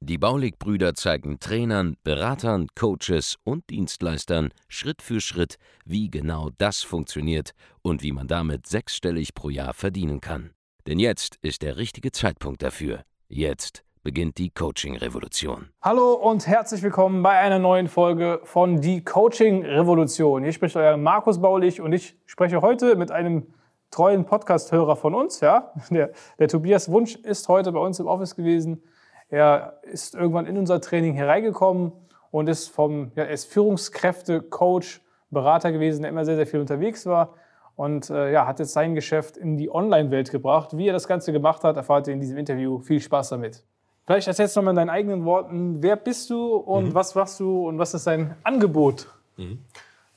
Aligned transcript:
Die 0.00 0.18
Baulig-Brüder 0.18 0.94
zeigen 0.94 1.40
Trainern, 1.40 1.96
Beratern, 2.04 2.68
Coaches 2.78 3.36
und 3.44 3.68
Dienstleistern 3.70 4.50
Schritt 4.68 5.02
für 5.02 5.20
Schritt, 5.20 5.56
wie 5.84 6.10
genau 6.10 6.50
das 6.58 6.82
funktioniert 6.82 7.52
und 7.82 8.02
wie 8.02 8.12
man 8.12 8.28
damit 8.28 8.66
sechsstellig 8.66 9.34
pro 9.34 9.50
Jahr 9.50 9.74
verdienen 9.74 10.20
kann. 10.20 10.50
Denn 10.86 10.98
jetzt 10.98 11.36
ist 11.42 11.62
der 11.62 11.76
richtige 11.76 12.12
Zeitpunkt 12.12 12.62
dafür. 12.62 13.02
Jetzt 13.28 13.84
beginnt 14.02 14.38
die 14.38 14.50
Coaching-Revolution. 14.50 15.68
Hallo 15.82 16.14
und 16.14 16.46
herzlich 16.46 16.82
willkommen 16.82 17.22
bei 17.22 17.36
einer 17.36 17.58
neuen 17.58 17.88
Folge 17.88 18.40
von 18.44 18.80
Die 18.80 19.04
Coaching-Revolution. 19.04 20.44
Hier 20.44 20.52
spricht 20.52 20.76
euer 20.76 20.96
Markus 20.96 21.40
Baulich 21.40 21.80
und 21.80 21.92
ich 21.92 22.16
spreche 22.24 22.62
heute 22.62 22.96
mit 22.96 23.10
einem 23.10 23.48
treuen 23.90 24.24
Podcast-Hörer 24.24 24.96
von 24.96 25.14
uns. 25.14 25.40
Ja? 25.40 25.72
Der, 25.90 26.12
der 26.38 26.48
Tobias 26.48 26.90
Wunsch 26.90 27.16
ist 27.16 27.48
heute 27.48 27.72
bei 27.72 27.80
uns 27.80 28.00
im 28.00 28.06
Office 28.06 28.34
gewesen 28.34 28.82
er 29.28 29.80
ist 29.82 30.14
irgendwann 30.14 30.46
in 30.46 30.56
unser 30.58 30.80
Training 30.80 31.14
hereingekommen 31.14 31.92
und 32.30 32.48
ist 32.48 32.68
vom, 32.68 33.12
ja, 33.14 33.24
er 33.24 33.30
ist 33.30 33.46
Führungskräfte, 33.46 34.42
Coach, 34.42 35.00
Berater 35.30 35.72
gewesen, 35.72 36.02
der 36.02 36.10
immer 36.10 36.24
sehr, 36.24 36.36
sehr 36.36 36.46
viel 36.46 36.60
unterwegs 36.60 37.04
war 37.06 37.34
und 37.78 38.10
äh, 38.10 38.32
ja, 38.32 38.46
hat 38.46 38.58
jetzt 38.58 38.72
sein 38.72 38.96
Geschäft 38.96 39.36
in 39.36 39.56
die 39.56 39.70
Online-Welt 39.70 40.32
gebracht. 40.32 40.76
Wie 40.76 40.88
er 40.88 40.92
das 40.92 41.06
Ganze 41.06 41.32
gemacht 41.32 41.62
hat, 41.62 41.76
erfahrt 41.76 42.08
ihr 42.08 42.12
in 42.12 42.20
diesem 42.20 42.36
Interview. 42.36 42.80
Viel 42.80 43.00
Spaß 43.00 43.28
damit. 43.28 43.62
Vielleicht 44.04 44.26
erzählst 44.26 44.56
du 44.56 44.60
nochmal 44.60 44.72
in 44.72 44.76
deinen 44.76 44.90
eigenen 44.90 45.24
Worten, 45.24 45.82
wer 45.82 45.94
bist 45.94 46.28
du 46.30 46.56
und 46.56 46.86
mhm. 46.86 46.94
was 46.94 47.14
machst 47.14 47.38
du 47.38 47.68
und 47.68 47.78
was 47.78 47.94
ist 47.94 48.06
dein 48.06 48.34
Angebot? 48.42 49.06
Mhm. 49.36 49.60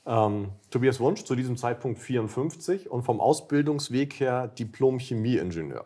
Ähm, 0.06 0.48
Tobias 0.70 0.98
Wunsch, 0.98 1.22
zu 1.22 1.36
diesem 1.36 1.56
Zeitpunkt 1.56 2.00
54 2.00 2.90
und 2.90 3.02
vom 3.02 3.20
Ausbildungsweg 3.20 4.18
her 4.18 4.48
Diplom-Chemieingenieur. 4.48 5.84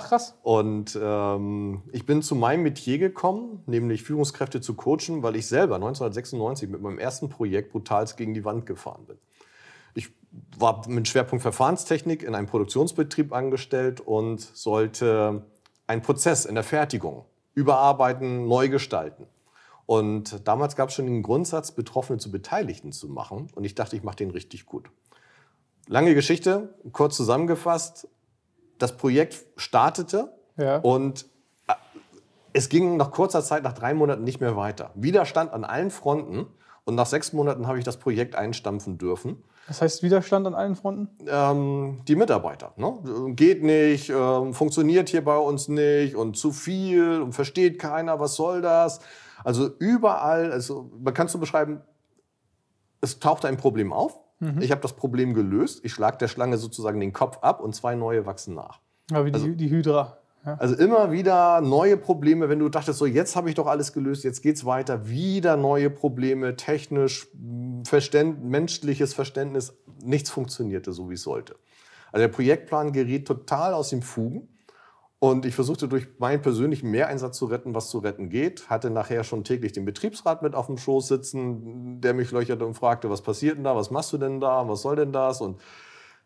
Ach 0.00 0.06
krass. 0.06 0.38
Und 0.42 0.96
ähm, 1.02 1.82
ich 1.90 2.06
bin 2.06 2.22
zu 2.22 2.36
meinem 2.36 2.62
Metier 2.62 2.98
gekommen, 2.98 3.64
nämlich 3.66 4.04
Führungskräfte 4.04 4.60
zu 4.60 4.74
coachen, 4.74 5.24
weil 5.24 5.34
ich 5.34 5.48
selber 5.48 5.74
1996 5.74 6.68
mit 6.68 6.80
meinem 6.80 7.00
ersten 7.00 7.28
Projekt 7.28 7.72
brutal 7.72 8.06
gegen 8.16 8.32
die 8.32 8.44
Wand 8.44 8.64
gefahren 8.64 9.06
bin. 9.06 9.18
Ich 9.94 10.12
war 10.56 10.88
mit 10.88 11.08
Schwerpunkt 11.08 11.42
Verfahrenstechnik 11.42 12.22
in 12.22 12.36
einem 12.36 12.46
Produktionsbetrieb 12.46 13.32
angestellt 13.32 14.00
und 14.00 14.40
sollte 14.40 15.42
einen 15.88 16.02
Prozess 16.02 16.44
in 16.44 16.54
der 16.54 16.62
Fertigung 16.62 17.24
überarbeiten, 17.56 18.46
neu 18.46 18.68
gestalten. 18.68 19.26
Und 19.84 20.46
damals 20.46 20.76
gab 20.76 20.90
es 20.90 20.94
schon 20.94 21.06
den 21.06 21.24
Grundsatz, 21.24 21.72
Betroffene 21.72 22.20
zu 22.20 22.30
Beteiligten 22.30 22.92
zu 22.92 23.08
machen. 23.08 23.48
Und 23.56 23.64
ich 23.64 23.74
dachte, 23.74 23.96
ich 23.96 24.04
mache 24.04 24.18
den 24.18 24.30
richtig 24.30 24.64
gut. 24.64 24.90
Lange 25.88 26.14
Geschichte, 26.14 26.72
kurz 26.92 27.16
zusammengefasst 27.16 28.06
das 28.78 28.96
Projekt 28.96 29.44
startete 29.56 30.32
ja. 30.56 30.78
und 30.78 31.26
äh, 31.66 31.74
es 32.52 32.68
ging 32.68 32.96
nach 32.96 33.10
kurzer 33.10 33.42
Zeit, 33.42 33.62
nach 33.62 33.72
drei 33.72 33.94
Monaten 33.94 34.24
nicht 34.24 34.40
mehr 34.40 34.56
weiter. 34.56 34.90
Widerstand 34.94 35.52
an 35.52 35.64
allen 35.64 35.90
Fronten 35.90 36.46
und 36.84 36.94
nach 36.94 37.06
sechs 37.06 37.32
Monaten 37.32 37.66
habe 37.66 37.78
ich 37.78 37.84
das 37.84 37.98
Projekt 37.98 38.34
einstampfen 38.34 38.98
dürfen. 38.98 39.42
Das 39.66 39.82
heißt 39.82 40.02
Widerstand 40.02 40.46
an 40.46 40.54
allen 40.54 40.74
Fronten? 40.74 41.10
Ähm, 41.28 42.00
die 42.08 42.16
Mitarbeiter. 42.16 42.72
Ne? 42.76 43.34
Geht 43.34 43.62
nicht, 43.62 44.08
ähm, 44.08 44.54
funktioniert 44.54 45.10
hier 45.10 45.22
bei 45.22 45.36
uns 45.36 45.68
nicht 45.68 46.16
und 46.16 46.38
zu 46.38 46.52
viel 46.52 47.20
und 47.20 47.34
versteht 47.34 47.78
keiner, 47.78 48.18
was 48.18 48.34
soll 48.34 48.62
das? 48.62 49.00
Also 49.44 49.68
überall, 49.78 50.50
also 50.50 50.90
man 50.98 51.12
kann 51.12 51.26
es 51.26 51.32
so 51.32 51.38
beschreiben, 51.38 51.82
es 53.02 53.20
tauchte 53.20 53.48
ein 53.48 53.58
Problem 53.58 53.92
auf 53.92 54.18
Mhm. 54.40 54.60
Ich 54.60 54.70
habe 54.70 54.80
das 54.80 54.94
Problem 54.94 55.34
gelöst. 55.34 55.80
Ich 55.84 55.92
schlage 55.92 56.18
der 56.18 56.28
Schlange 56.28 56.58
sozusagen 56.58 57.00
den 57.00 57.12
Kopf 57.12 57.38
ab 57.42 57.60
und 57.60 57.74
zwei 57.74 57.94
neue 57.94 58.26
wachsen 58.26 58.54
nach. 58.54 58.80
Ja, 59.10 59.24
wie 59.24 59.32
also, 59.32 59.46
die, 59.46 59.56
die 59.56 59.70
Hydra. 59.70 60.18
Ja. 60.44 60.54
Also 60.54 60.76
immer 60.76 61.10
wieder 61.10 61.60
neue 61.60 61.96
Probleme, 61.96 62.48
wenn 62.48 62.60
du 62.60 62.68
dachtest, 62.68 62.98
so 62.98 63.06
jetzt 63.06 63.34
habe 63.34 63.48
ich 63.48 63.54
doch 63.54 63.66
alles 63.66 63.92
gelöst, 63.92 64.24
jetzt 64.24 64.40
geht 64.40 64.56
es 64.56 64.64
weiter, 64.64 65.08
wieder 65.08 65.56
neue 65.56 65.90
Probleme, 65.90 66.56
technisch, 66.56 67.28
Verständ, 67.84 68.44
menschliches 68.44 69.14
Verständnis, 69.14 69.76
nichts 70.02 70.30
funktionierte 70.30 70.92
so, 70.92 71.10
wie 71.10 71.14
es 71.14 71.22
sollte. 71.22 71.56
Also 72.12 72.22
der 72.22 72.32
Projektplan 72.32 72.92
geriet 72.92 73.26
total 73.26 73.74
aus 73.74 73.90
dem 73.90 74.02
Fugen. 74.02 74.48
Und 75.20 75.46
ich 75.46 75.54
versuchte 75.54 75.88
durch 75.88 76.06
meinen 76.18 76.42
persönlichen 76.42 76.90
Mehreinsatz 76.90 77.38
zu 77.38 77.46
retten, 77.46 77.74
was 77.74 77.90
zu 77.90 77.98
retten 77.98 78.28
geht. 78.28 78.70
Hatte 78.70 78.88
nachher 78.88 79.24
schon 79.24 79.42
täglich 79.42 79.72
den 79.72 79.84
Betriebsrat 79.84 80.42
mit 80.42 80.54
auf 80.54 80.66
dem 80.66 80.78
Schoß 80.78 81.08
sitzen, 81.08 82.00
der 82.00 82.14
mich 82.14 82.30
löcherte 82.30 82.64
und 82.64 82.74
fragte, 82.74 83.10
was 83.10 83.22
passiert 83.22 83.56
denn 83.56 83.64
da, 83.64 83.74
was 83.74 83.90
machst 83.90 84.12
du 84.12 84.18
denn 84.18 84.38
da, 84.38 84.68
was 84.68 84.82
soll 84.82 84.94
denn 84.94 85.12
das? 85.12 85.40
Und 85.40 85.60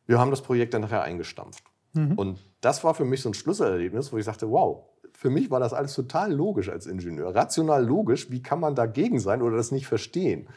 wir 0.07 0.19
haben 0.19 0.31
das 0.31 0.43
Projekt 0.43 0.75
dann 0.75 0.83
nachher 0.83 1.03
eingestampft. 1.03 1.65
Mhm. 1.95 2.13
Und 2.19 2.39
das 2.61 2.85
war 2.85 2.95
für 2.95 3.07
mich 3.07 3.23
so 3.23 3.31
ein 3.31 3.35
Schlüsselerlebnis, 3.35 4.13
wo 4.13 4.19
ich 4.19 4.27
sagte, 4.27 4.51
wow, 4.51 4.85
für 5.15 5.31
mich 5.31 5.51
war 5.51 5.61
das 5.61 5.73
alles 5.73 5.95
total 5.95 6.31
logisch 6.31 6.69
als 6.69 6.87
Ingenieur. 6.87 7.35
Rational 7.35 7.83
logisch, 7.83 8.31
wie 8.31 8.43
kann 8.43 8.61
man 8.61 8.75
dagegen 8.75 9.21
sein 9.21 9.41
oder 9.41 9.57
das 9.57 9.73
nicht 9.73 9.87
verstehen? 9.87 10.49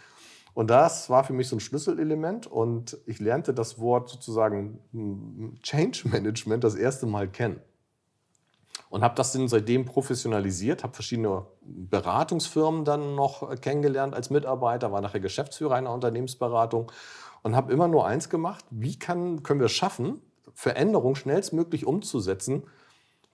Und 0.53 0.69
das 0.69 1.09
war 1.09 1.23
für 1.23 1.33
mich 1.33 1.47
so 1.47 1.55
ein 1.55 1.61
Schlüsselelement 1.61 2.47
und 2.47 2.97
ich 3.05 3.19
lernte 3.19 3.53
das 3.53 3.79
Wort 3.79 4.09
sozusagen 4.09 4.79
hm, 4.91 5.55
Change 5.61 6.09
Management 6.09 6.65
das 6.65 6.75
erste 6.75 7.05
Mal 7.05 7.29
kennen 7.29 7.61
und 8.89 9.03
habe 9.03 9.15
das 9.15 9.33
dann 9.33 9.47
seitdem 9.47 9.85
professionalisiert, 9.85 10.83
habe 10.83 10.93
verschiedene 10.93 11.45
Beratungsfirmen 11.61 12.85
dann 12.85 13.15
noch 13.15 13.59
kennengelernt 13.61 14.13
als 14.13 14.29
Mitarbeiter, 14.29 14.91
war 14.91 15.01
nachher 15.01 15.19
Geschäftsführer 15.19 15.75
einer 15.75 15.93
Unternehmensberatung 15.93 16.91
und 17.43 17.55
habe 17.55 17.71
immer 17.71 17.87
nur 17.87 18.05
eins 18.05 18.29
gemacht, 18.29 18.65
wie 18.69 18.97
kann, 18.97 19.43
können 19.43 19.59
wir 19.59 19.65
es 19.65 19.71
schaffen, 19.71 20.21
Veränderungen 20.53 21.15
schnellstmöglich 21.15 21.85
umzusetzen, 21.85 22.63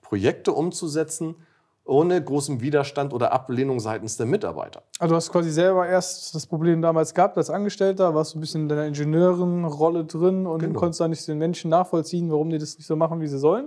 Projekte 0.00 0.52
umzusetzen, 0.52 1.36
ohne 1.84 2.22
großen 2.22 2.60
Widerstand 2.60 3.12
oder 3.12 3.32
Ablehnung 3.32 3.80
seitens 3.80 4.16
der 4.16 4.26
Mitarbeiter. 4.26 4.82
Also 4.98 5.12
du 5.12 5.16
hast 5.16 5.32
quasi 5.32 5.50
selber 5.50 5.86
erst 5.86 6.34
das 6.34 6.46
Problem 6.46 6.80
damals 6.80 7.12
gehabt 7.12 7.36
als 7.36 7.50
Angestellter, 7.50 8.14
warst 8.14 8.34
du 8.34 8.38
ein 8.38 8.40
bisschen 8.40 8.62
in 8.62 8.68
deiner 8.68 8.86
Ingenieurenrolle 8.86 10.04
drin 10.04 10.46
und 10.46 10.60
genau. 10.60 10.78
konntest 10.78 11.00
da 11.00 11.08
nicht 11.08 11.26
den 11.26 11.38
Menschen 11.38 11.70
nachvollziehen, 11.70 12.30
warum 12.30 12.50
die 12.50 12.58
das 12.58 12.76
nicht 12.76 12.86
so 12.86 12.94
machen, 12.94 13.20
wie 13.20 13.26
sie 13.26 13.38
sollen? 13.38 13.66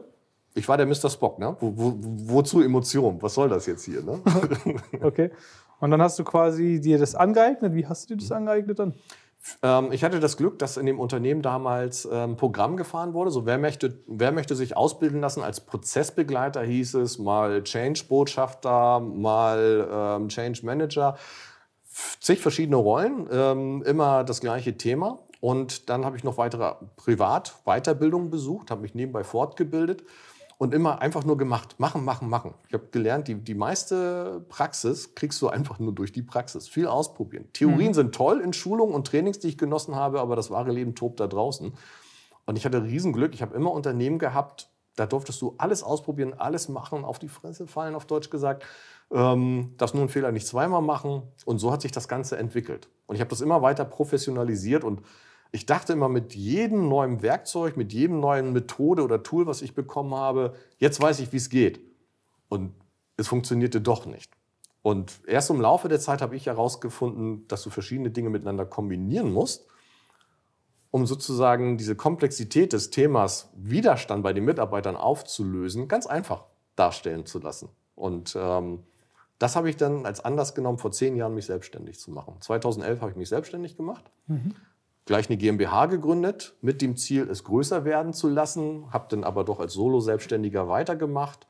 Ich 0.58 0.70
war 0.70 0.78
der 0.78 0.86
Mr. 0.86 1.10
Spock, 1.10 1.38
ne? 1.38 1.56
Wo, 1.60 1.74
wo, 1.76 1.94
wozu 2.34 2.62
Emotion? 2.62 3.22
Was 3.22 3.34
soll 3.34 3.50
das 3.50 3.66
jetzt 3.66 3.84
hier, 3.84 4.02
ne? 4.02 4.22
okay. 5.02 5.30
Und 5.82 5.92
dann 5.92 6.02
hast 6.02 6.18
du 6.18 6.24
quasi 6.24 6.80
dir 6.80 6.98
das 6.98 7.14
angeeignet. 7.14 7.76
Wie 7.76 7.86
hast 7.86 8.10
du 8.10 8.16
dir 8.16 8.22
das 8.22 8.32
angeeignet 8.32 8.80
dann? 8.80 8.94
Ähm, 9.62 9.92
ich 9.92 10.06
hatte 10.06 10.22
das 10.22 10.38
Glück, 10.38 10.58
dass 10.58 10.78
in 10.78 10.86
dem 10.86 10.98
Unternehmen 10.98 11.42
damals 11.42 12.06
ein 12.06 12.32
ähm, 12.32 12.36
Programm 12.38 12.78
gefahren 12.78 13.14
wurde. 13.14 13.32
So, 13.32 13.46
wer 13.46 13.58
möchte, 13.58 14.00
wer 14.08 14.32
möchte 14.32 14.56
sich 14.56 14.78
ausbilden 14.78 15.20
lassen 15.20 15.44
als 15.44 15.60
Prozessbegleiter, 15.60 16.64
hieß 16.64 16.96
es, 16.96 17.20
mal 17.20 17.62
Change-Botschafter, 17.62 19.02
mal 19.02 19.90
ähm, 19.92 20.30
Change-Manager. 20.30 21.18
Zig 22.22 22.40
verschiedene 22.40 22.78
Rollen, 22.78 23.28
ähm, 23.30 23.84
immer 23.86 24.24
das 24.24 24.40
gleiche 24.40 24.78
Thema. 24.78 25.20
Und 25.42 25.90
dann 25.90 26.06
habe 26.06 26.16
ich 26.16 26.24
noch 26.24 26.38
weitere 26.38 26.76
Privat-Weiterbildungen 26.96 28.30
besucht, 28.30 28.72
habe 28.72 28.82
mich 28.82 28.96
nebenbei 28.96 29.26
fortgebildet 29.26 30.04
und 30.58 30.74
immer 30.74 31.02
einfach 31.02 31.26
nur 31.26 31.38
gemacht. 31.38 31.76
Machen, 31.80 32.06
machen, 32.06 32.30
machen. 32.30 32.54
Ich 32.68 32.74
habe 32.74 32.88
gelernt, 32.92 33.28
die, 33.28 33.36
die 33.36 33.56
meiste 33.56 34.46
Praxis 34.50 35.16
kriegst 35.16 35.42
du 35.42 35.50
einfach 35.50 35.80
nur 35.80 35.94
durch 35.94 36.12
die 36.12 36.22
Praxis. 36.22 36.68
Viel 36.68 36.88
ausprobieren. 36.88 37.50
Theorien 37.54 37.90
mhm. 37.90 37.96
sind 37.96 38.16
toll 38.16 38.40
in 38.40 38.54
Schulungen 38.54 38.96
und 38.96 39.08
Trainings, 39.08 39.40
die 39.40 39.50
ich 39.50 39.58
genossen 39.58 39.96
habe, 39.96 40.22
aber 40.22 40.36
das 40.36 40.52
wahre 40.52 40.72
Leben 40.72 40.96
tobt 40.96 41.20
da 41.20 41.28
draußen. 41.28 41.74
Und 42.46 42.58
ich 42.58 42.66
hatte 42.66 42.84
Riesenglück. 42.84 43.34
Ich 43.34 43.42
habe 43.42 43.56
immer 43.56 43.72
Unternehmen 43.72 44.20
gehabt, 44.20 44.70
da 44.96 45.06
durftest 45.06 45.42
du 45.42 45.56
alles 45.58 45.84
ausprobieren, 45.84 46.34
alles 46.38 46.70
machen, 46.70 47.04
auf 47.04 47.20
die 47.20 47.28
Fresse 47.28 47.68
fallen, 47.68 47.96
auf 47.96 48.06
Deutsch 48.06 48.30
gesagt. 48.30 48.64
Ähm, 49.12 49.74
darfst 49.78 49.94
nur 49.94 50.04
einen 50.04 50.10
Fehler 50.10 50.32
nicht 50.32 50.48
zweimal 50.48 50.82
machen. 50.82 51.24
Und 51.44 51.60
so 51.60 51.72
hat 51.72 51.82
sich 51.82 51.92
das 51.92 52.08
Ganze 52.08 52.38
entwickelt. 52.38 52.88
Und 53.08 53.16
ich 53.16 53.22
habe 53.22 53.30
das 53.30 53.42
immer 53.42 53.62
weiter 53.62 53.84
professionalisiert 53.84 54.84
und 54.84 55.02
ich 55.56 55.66
dachte 55.66 55.94
immer, 55.94 56.10
mit 56.10 56.36
jedem 56.36 56.90
neuen 56.90 57.22
Werkzeug, 57.22 57.78
mit 57.78 57.94
jedem 57.94 58.20
neuen 58.20 58.52
Methode 58.52 59.04
oder 59.04 59.24
Tool, 59.24 59.48
was 59.48 59.62
ich 59.62 59.74
bekommen 59.74 60.14
habe, 60.14 60.54
jetzt 60.80 61.02
weiß 61.02 61.22
ich, 61.22 61.32
wie 61.32 61.38
es 61.38 61.50
geht. 61.50 61.80
Und 62.50 62.74
es 63.16 63.30
funktionierte 63.30 63.80
doch 63.80 64.06
nicht. 64.06 64.34
Und 64.82 65.14
erst 65.26 65.50
im 65.50 65.62
Laufe 65.62 65.88
der 65.88 66.02
Zeit 66.02 66.22
habe 66.22 66.36
ich 66.36 66.48
herausgefunden, 66.48 67.48
dass 67.48 67.64
du 67.64 67.70
verschiedene 67.70 68.12
Dinge 68.12 68.30
miteinander 68.30 68.66
kombinieren 68.66 69.32
musst, 69.32 69.66
um 70.92 71.06
sozusagen 71.06 71.78
diese 71.78 71.96
Komplexität 71.96 72.74
des 72.74 72.90
Themas 72.90 73.50
Widerstand 73.56 74.24
bei 74.24 74.34
den 74.34 74.44
Mitarbeitern 74.44 74.98
aufzulösen, 74.98 75.88
ganz 75.88 76.06
einfach 76.06 76.44
darstellen 76.76 77.26
zu 77.26 77.40
lassen. 77.40 77.70
Und 77.96 78.36
ähm, 78.38 78.84
das 79.40 79.56
habe 79.56 79.70
ich 79.70 79.78
dann 79.78 80.06
als 80.06 80.20
Anlass 80.20 80.54
genommen, 80.54 80.80
vor 80.80 80.92
zehn 80.92 81.16
Jahren 81.16 81.34
mich 81.34 81.46
selbstständig 81.46 81.98
zu 81.98 82.12
machen. 82.12 82.36
2011 82.42 83.00
habe 83.00 83.12
ich 83.12 83.18
mich 83.18 83.30
selbstständig 83.30 83.78
gemacht. 83.78 84.04
Mhm 84.28 84.54
gleich 85.06 85.30
eine 85.30 85.38
GmbH 85.38 85.86
gegründet, 85.86 86.56
mit 86.62 86.82
dem 86.82 86.98
Ziel, 86.98 87.30
es 87.30 87.44
größer 87.44 87.86
werden 87.86 88.14
zu 88.14 88.28
lassen, 88.28 88.92
habe 88.92 89.06
dann 89.10 89.24
aber 89.24 89.44
doch 89.44 89.60
als 89.60 89.74
Solo-Selbstständiger 89.74 90.68
weitergemacht 90.68 91.48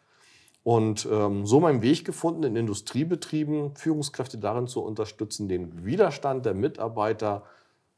und 0.63 1.07
ähm, 1.11 1.45
so 1.45 1.59
meinen 1.59 1.81
Weg 1.81 2.05
gefunden, 2.05 2.43
in 2.43 2.55
Industriebetrieben 2.55 3.75
Führungskräfte 3.75 4.37
darin 4.37 4.67
zu 4.67 4.81
unterstützen, 4.81 5.47
den 5.47 5.85
Widerstand 5.85 6.45
der 6.45 6.53
Mitarbeiter 6.53 7.43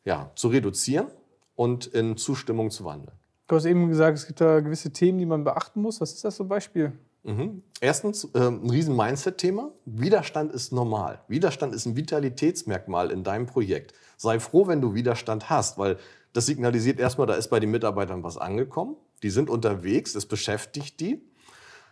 ja, 0.06 0.32
zu 0.36 0.50
reduzieren 0.50 1.08
und 1.56 1.88
in 1.88 2.18
Zustimmung 2.18 2.70
zu 2.70 2.86
wandeln. 2.86 3.18
Du 3.48 3.56
hast 3.56 3.66
eben 3.66 3.88
gesagt, 3.88 4.18
es 4.18 4.28
gibt 4.28 4.42
da 4.42 4.60
gewisse 4.60 4.92
Themen, 4.92 5.18
die 5.18 5.26
man 5.26 5.44
beachten 5.44 5.82
muss. 5.82 6.02
Was 6.02 6.14
ist 6.14 6.26
das 6.26 6.36
zum 6.36 6.50
Beispiel? 6.50 6.92
Mhm. 7.24 7.64
Erstens, 7.82 8.26
äh, 8.34 8.40
ein 8.40 8.70
riesen 8.70 8.96
Mindset-Thema. 8.96 9.72
Widerstand 9.86 10.52
ist 10.52 10.72
normal. 10.72 11.22
Widerstand 11.28 11.74
ist 11.74 11.86
ein 11.86 11.96
Vitalitätsmerkmal 11.96 13.12
in 13.12 13.24
deinem 13.24 13.46
Projekt. 13.46 13.94
Sei 14.18 14.40
froh, 14.40 14.68
wenn 14.68 14.82
du 14.82 14.94
Widerstand 14.94 15.50
hast, 15.50 15.78
weil 15.78 15.98
das 16.34 16.46
signalisiert 16.46 17.00
erstmal, 17.00 17.28
da 17.28 17.36
ist 17.36 17.50
bei 17.50 17.60
den 17.60 17.72
Mitarbeitern 17.72 18.24
was 18.24 18.38
angekommen. 18.38 18.96
Die 19.24 19.30
sind 19.30 19.50
unterwegs, 19.50 20.16
es 20.16 20.26
beschäftigt 20.26 21.00
die. 21.00 21.24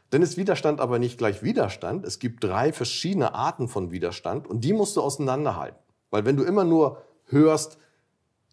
Dann 0.10 0.22
ist 0.22 0.38
Widerstand 0.38 0.81
aber 0.81 1.00
nicht 1.00 1.18
gleich 1.18 1.44
Widerstand. 1.44 2.06
Es 2.06 2.19
gibt 2.19 2.44
drei 2.44 2.72
verschiedene 2.74 3.33
Arten 3.33 3.68
von 3.68 3.92
Widerstand 3.92 4.48
und 4.48 4.63
die 4.63 4.74
musst 4.74 4.98
du 4.98 5.01
auseinanderhalten. 5.01 5.80
Weil 6.12 6.25
wenn 6.25 6.38
du 6.38 6.44
immer 6.44 6.63
nur 6.63 7.01
hörst, 7.25 7.77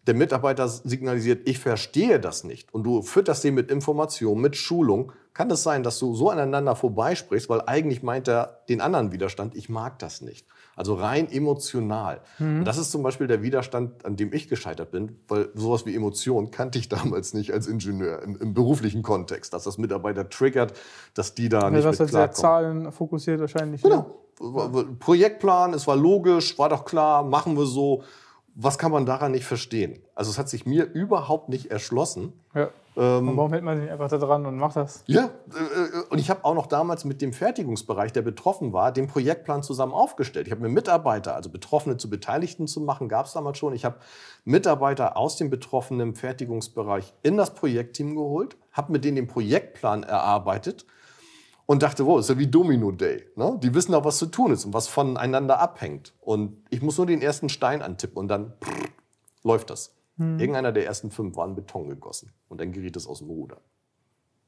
der 0.05 0.15
Mitarbeiter 0.15 0.67
signalisiert, 0.67 1.47
ich 1.47 1.59
verstehe 1.59 2.19
das 2.19 2.43
nicht 2.43 2.73
und 2.73 2.83
du 2.83 3.01
fütterst 3.01 3.43
den 3.43 3.53
mit 3.53 3.71
Informationen, 3.71 4.41
mit 4.41 4.57
Schulung, 4.57 5.13
kann 5.33 5.49
es 5.49 5.63
sein, 5.63 5.83
dass 5.83 5.97
du 5.99 6.13
so 6.13 6.29
aneinander 6.29 6.75
vorbeisprichst, 6.75 7.49
weil 7.49 7.61
eigentlich 7.61 8.03
meint 8.03 8.27
er 8.27 8.63
den 8.67 8.81
anderen 8.81 9.11
Widerstand, 9.11 9.55
ich 9.55 9.69
mag 9.69 9.99
das 9.99 10.21
nicht. 10.21 10.45
Also 10.75 10.95
rein 10.95 11.31
emotional. 11.31 12.21
Mhm. 12.39 12.65
das 12.65 12.77
ist 12.77 12.91
zum 12.91 13.03
Beispiel 13.03 13.27
der 13.27 13.41
Widerstand, 13.43 14.05
an 14.05 14.15
dem 14.15 14.33
ich 14.33 14.47
gescheitert 14.47 14.91
bin, 14.91 15.19
weil 15.27 15.49
sowas 15.53 15.85
wie 15.85 15.95
Emotion 15.95 16.51
kannte 16.51 16.79
ich 16.79 16.89
damals 16.89 17.33
nicht 17.33 17.51
als 17.53 17.67
Ingenieur 17.67 18.21
im, 18.23 18.35
im 18.37 18.53
beruflichen 18.53 19.03
Kontext, 19.03 19.53
dass 19.53 19.63
das 19.63 19.77
Mitarbeiter 19.77 20.29
triggert, 20.29 20.73
dass 21.13 21.35
die 21.35 21.49
da 21.49 21.61
ja, 21.61 21.69
nicht 21.69 21.85
was 21.85 21.99
mit 21.99 22.09
klarkommen. 22.09 22.33
sehr 22.35 22.41
Zahlen 22.41 22.91
fokussiert 22.91 23.39
wahrscheinlich. 23.39 23.83
Ne? 23.83 23.89
Genau. 23.89 23.99
Ne? 24.01 24.15
Projektplan, 24.99 25.73
es 25.73 25.85
war 25.87 25.95
logisch, 25.95 26.57
war 26.57 26.69
doch 26.69 26.85
klar, 26.85 27.23
machen 27.23 27.55
wir 27.55 27.65
so 27.65 28.03
was 28.55 28.77
kann 28.77 28.91
man 28.91 29.05
daran 29.05 29.31
nicht 29.31 29.45
verstehen? 29.45 29.99
Also 30.15 30.31
es 30.31 30.37
hat 30.37 30.49
sich 30.49 30.65
mir 30.65 30.85
überhaupt 30.85 31.49
nicht 31.49 31.71
erschlossen. 31.71 32.33
Ja. 32.53 32.69
Ähm, 32.95 33.35
warum 33.35 33.51
hält 33.51 33.63
man 33.63 33.81
sich 33.81 33.89
einfach 33.89 34.07
da 34.07 34.17
dran 34.17 34.45
und 34.45 34.57
macht 34.57 34.75
das? 34.75 35.03
Ja, 35.07 35.25
äh, 35.25 36.11
und 36.11 36.19
ich 36.19 36.29
habe 36.29 36.45
auch 36.45 36.53
noch 36.53 36.67
damals 36.67 37.05
mit 37.05 37.23
dem 37.23 37.33
Fertigungsbereich, 37.33 38.11
der 38.11 38.21
betroffen 38.21 38.71
war, 38.71 38.91
den 38.91 39.07
Projektplan 39.07 39.63
zusammen 39.63 39.93
aufgestellt. 39.93 40.45
Ich 40.45 40.51
habe 40.51 40.61
mir 40.61 40.69
Mitarbeiter, 40.69 41.35
also 41.35 41.49
Betroffene 41.49 41.97
zu 41.97 42.09
Beteiligten 42.09 42.67
zu 42.67 42.81
machen, 42.81 43.09
gab 43.09 43.25
es 43.25 43.33
damals 43.33 43.57
schon. 43.57 43.73
Ich 43.73 43.85
habe 43.85 43.95
Mitarbeiter 44.45 45.17
aus 45.17 45.37
dem 45.37 45.49
betroffenen 45.49 46.13
Fertigungsbereich 46.13 47.13
in 47.23 47.35
das 47.35 47.55
Projektteam 47.55 48.15
geholt, 48.15 48.57
habe 48.71 48.91
mit 48.91 49.03
denen 49.03 49.15
den 49.15 49.27
Projektplan 49.27 50.03
erarbeitet 50.03 50.85
und 51.65 51.83
dachte, 51.83 52.05
wow, 52.05 52.19
ist 52.19 52.29
ja 52.29 52.37
wie 52.37 52.47
Domino 52.47 52.91
Day. 52.91 53.25
Ne? 53.35 53.57
Die 53.61 53.73
wissen 53.73 53.93
auch, 53.95 54.05
was 54.05 54.17
zu 54.17 54.25
tun 54.25 54.51
ist 54.51 54.65
und 54.65 54.73
was 54.73 54.87
voneinander 54.87 55.59
abhängt. 55.59 56.13
Und 56.19 56.57
ich 56.69 56.81
muss 56.81 56.97
nur 56.97 57.07
den 57.07 57.21
ersten 57.21 57.49
Stein 57.49 57.81
antippen 57.81 58.17
und 58.17 58.27
dann 58.27 58.53
prrr, 58.59 58.89
läuft 59.43 59.69
das. 59.69 59.95
Hm. 60.17 60.39
Irgendeiner 60.39 60.71
der 60.71 60.85
ersten 60.85 61.11
fünf 61.11 61.35
war 61.35 61.47
in 61.47 61.55
Beton 61.55 61.89
gegossen 61.89 62.31
und 62.49 62.61
dann 62.61 62.71
geriet 62.71 62.95
es 62.95 63.07
aus 63.07 63.19
dem 63.19 63.29
Ruder. 63.29 63.57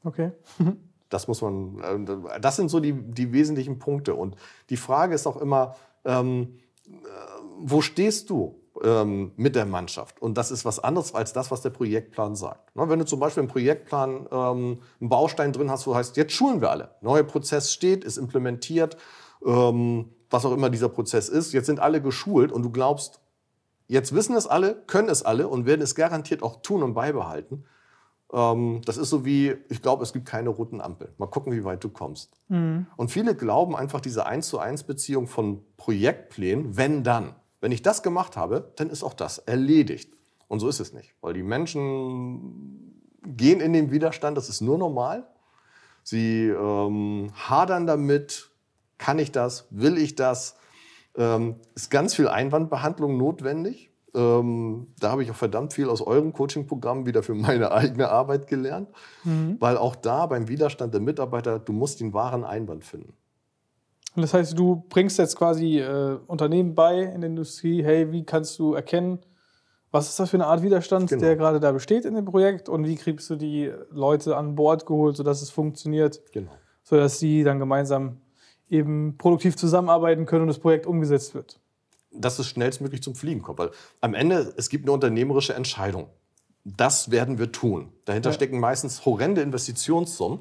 Okay. 0.03 0.31
das 1.09 1.27
muss 1.27 1.41
man, 1.41 1.79
äh, 1.79 2.39
das 2.39 2.56
sind 2.56 2.69
so 2.69 2.79
die, 2.79 2.94
die 2.94 3.31
wesentlichen 3.31 3.79
Punkte. 3.79 4.15
Und 4.15 4.35
die 4.69 4.77
Frage 4.77 5.15
ist 5.15 5.25
auch 5.27 5.38
immer, 5.38 5.75
ähm, 6.03 6.59
äh, 6.88 6.91
wo 7.59 7.81
stehst 7.81 8.29
du? 8.29 8.62
Ähm, 8.83 9.31
mit 9.36 9.56
der 9.56 9.66
Mannschaft. 9.66 10.22
Und 10.22 10.38
das 10.38 10.51
ist 10.51 10.66
was 10.66 10.80
anderes 10.80 11.13
als 11.13 11.33
das, 11.33 11.51
was 11.51 11.62
der 11.62 11.69
Projektplan 11.69 12.36
sagt. 12.36 12.75
Ne, 12.75 12.89
wenn 12.89 13.00
du 13.00 13.06
zum 13.06 13.19
Beispiel 13.19 13.44
im 13.44 13.50
Projektplan 13.50 14.27
ähm, 14.31 14.80
einen 15.00 15.10
Baustein 15.10 15.54
drin 15.54 15.72
hast, 15.72 15.88
wo 15.88 15.95
heißt, 15.95 16.18
jetzt 16.18 16.33
schulen 16.33 16.62
wir 16.62 16.72
alle. 16.72 16.95
Neuer 17.01 17.24
Prozess 17.24 17.72
steht, 17.72 18.04
ist 18.04 18.18
implementiert, 18.18 18.98
ähm, 19.45 20.10
was 20.30 20.45
auch 20.45 20.51
immer 20.51 20.69
dieser 20.69 20.89
Prozess 20.89 21.30
ist. 21.30 21.54
Jetzt 21.54 21.68
sind 21.68 21.80
alle 21.80 22.01
geschult 22.01 22.51
und 22.51 22.63
du 22.63 22.69
glaubst, 22.69 23.22
jetzt 23.88 24.13
wissen 24.13 24.36
es 24.36 24.48
alle, 24.48 24.75
können 24.88 25.10
es 25.10 25.24
alle 25.24 25.48
und 25.48 25.66
werden 25.66 25.81
es 25.81 25.95
garantiert 25.95 26.44
auch 26.44 26.62
tun 26.62 26.83
und 26.83 26.94
beibehalten. 26.94 27.66
Ähm, 28.33 28.81
das 28.86 28.98
ist 28.98 29.10
so 29.10 29.24
wie, 29.24 29.56
ich 29.69 29.81
glaube, 29.81 30.04
es 30.04 30.12
gibt 30.12 30.25
keine 30.25 30.50
roten 30.50 30.81
Ampel. 30.81 31.13
Mal 31.18 31.27
gucken, 31.27 31.54
wie 31.54 31.63
weit 31.63 31.83
du 31.83 31.89
kommst. 31.89 32.33
Mhm. 32.50 32.88
Und 32.98 33.12
viele 33.12 33.36
glauben 33.36 33.75
einfach 33.75 34.01
diese 34.01 34.25
1 34.25 34.48
zu 34.50 34.60
1 34.60 34.83
Beziehung 34.83 35.27
von 35.27 35.63
Projektplänen, 35.77 36.75
wenn 36.75 37.04
dann. 37.04 37.36
Wenn 37.62 37.72
ich 37.72 37.81
das 37.81 38.04
gemacht 38.04 38.38
habe, 38.38 38.72
dann 38.75 38.90
ist 38.90 39.04
auch 39.04 39.13
das 39.13 39.38
erledigt. 39.40 40.13
Und 40.48 40.60
so 40.60 40.68
ist 40.68 40.80
es 40.80 40.94
nicht, 40.94 41.16
weil 41.22 41.34
die 41.34 41.44
Menschen 41.44 43.02
gehen 43.25 43.60
in 43.60 43.74
den 43.74 43.92
Widerstand, 43.92 44.38
das 44.38 44.50
ist 44.50 44.62
nur 44.62 44.78
normal. 44.78 45.28
Sie 46.04 46.48
ähm, 46.48 47.31
hadern 47.34 47.88
damit, 47.88 48.52
kann 48.98 49.18
ich 49.18 49.31
das, 49.31 49.68
will 49.72 49.98
ich 49.98 50.16
das, 50.16 50.56
ähm, 51.18 51.56
ist 51.74 51.90
ganz 51.90 52.13
viel 52.13 52.28
Einwandbehandlung 52.28 53.18
notwendig. 53.18 53.92
Ähm, 54.13 54.88
da 55.00 55.12
habe 55.12 55.24
ich 55.24 55.31
auch 55.31 55.36
verdammt 55.36 55.74
viel 55.74 55.90
aus 55.90 56.01
eurem 56.01 56.31
Coaching-Programm 56.31 57.06
wieder 57.06 57.24
für 57.24 57.34
meine 57.34 57.72
eigene 57.74 58.10
Arbeit 58.10 58.48
gelernt, 58.48 58.90
mhm. 59.24 59.58
weil 59.60 59.78
auch 59.78 59.96
da 59.96 60.28
beim 60.28 60.48
Widerstand 60.48 60.94
der 60.94 61.01
Mitarbeiter, 61.01 61.60
du 61.60 61.74
musst 61.74 62.00
den 62.00 62.13
wahren 62.13 62.44
Einwand 62.44 62.86
finden. 62.86 63.13
Und 64.15 64.21
das 64.21 64.33
heißt, 64.33 64.57
du 64.57 64.83
bringst 64.89 65.17
jetzt 65.17 65.35
quasi 65.35 65.79
äh, 65.79 66.17
Unternehmen 66.27 66.73
bei 66.73 67.01
in 67.01 67.21
der 67.21 67.29
Industrie, 67.29 67.83
hey, 67.83 68.12
wie 68.12 68.23
kannst 68.23 68.57
du 68.59 68.73
erkennen, 68.73 69.19
was 69.91 70.09
ist 70.09 70.19
das 70.19 70.29
für 70.29 70.38
eine 70.38 70.47
Art 70.47 70.62
Widerstand, 70.62 71.09
genau. 71.09 71.21
der 71.21 71.35
gerade 71.35 71.59
da 71.59 71.71
besteht 71.71 72.06
in 72.06 72.15
dem 72.15 72.25
Projekt 72.25 72.67
und 72.67 72.85
wie 72.85 72.95
kriegst 72.95 73.29
du 73.29 73.35
die 73.35 73.71
Leute 73.91 74.35
an 74.35 74.56
Bord 74.56 74.85
geholt, 74.85 75.15
sodass 75.15 75.41
es 75.41 75.50
funktioniert, 75.50 76.21
genau. 76.33 76.51
sodass 76.83 77.19
sie 77.19 77.44
dann 77.44 77.59
gemeinsam 77.59 78.17
eben 78.69 79.17
produktiv 79.17 79.56
zusammenarbeiten 79.56 80.25
können 80.25 80.44
und 80.44 80.47
das 80.47 80.59
Projekt 80.59 80.85
umgesetzt 80.85 81.33
wird. 81.33 81.59
Dass 82.12 82.39
es 82.39 82.47
schnellstmöglich 82.47 83.03
zum 83.03 83.15
Fliegen 83.15 83.41
kommt, 83.41 83.59
weil 83.59 83.71
am 84.01 84.13
Ende, 84.13 84.53
es 84.57 84.69
gibt 84.69 84.85
eine 84.85 84.91
unternehmerische 84.91 85.53
Entscheidung. 85.53 86.07
Das 86.63 87.12
werden 87.12 87.38
wir 87.38 87.51
tun. 87.51 87.94
Dahinter 88.06 88.31
ja. 88.31 88.33
stecken 88.33 88.59
meistens 88.59 89.06
horrende 89.06 89.41
Investitionssummen. 89.41 90.39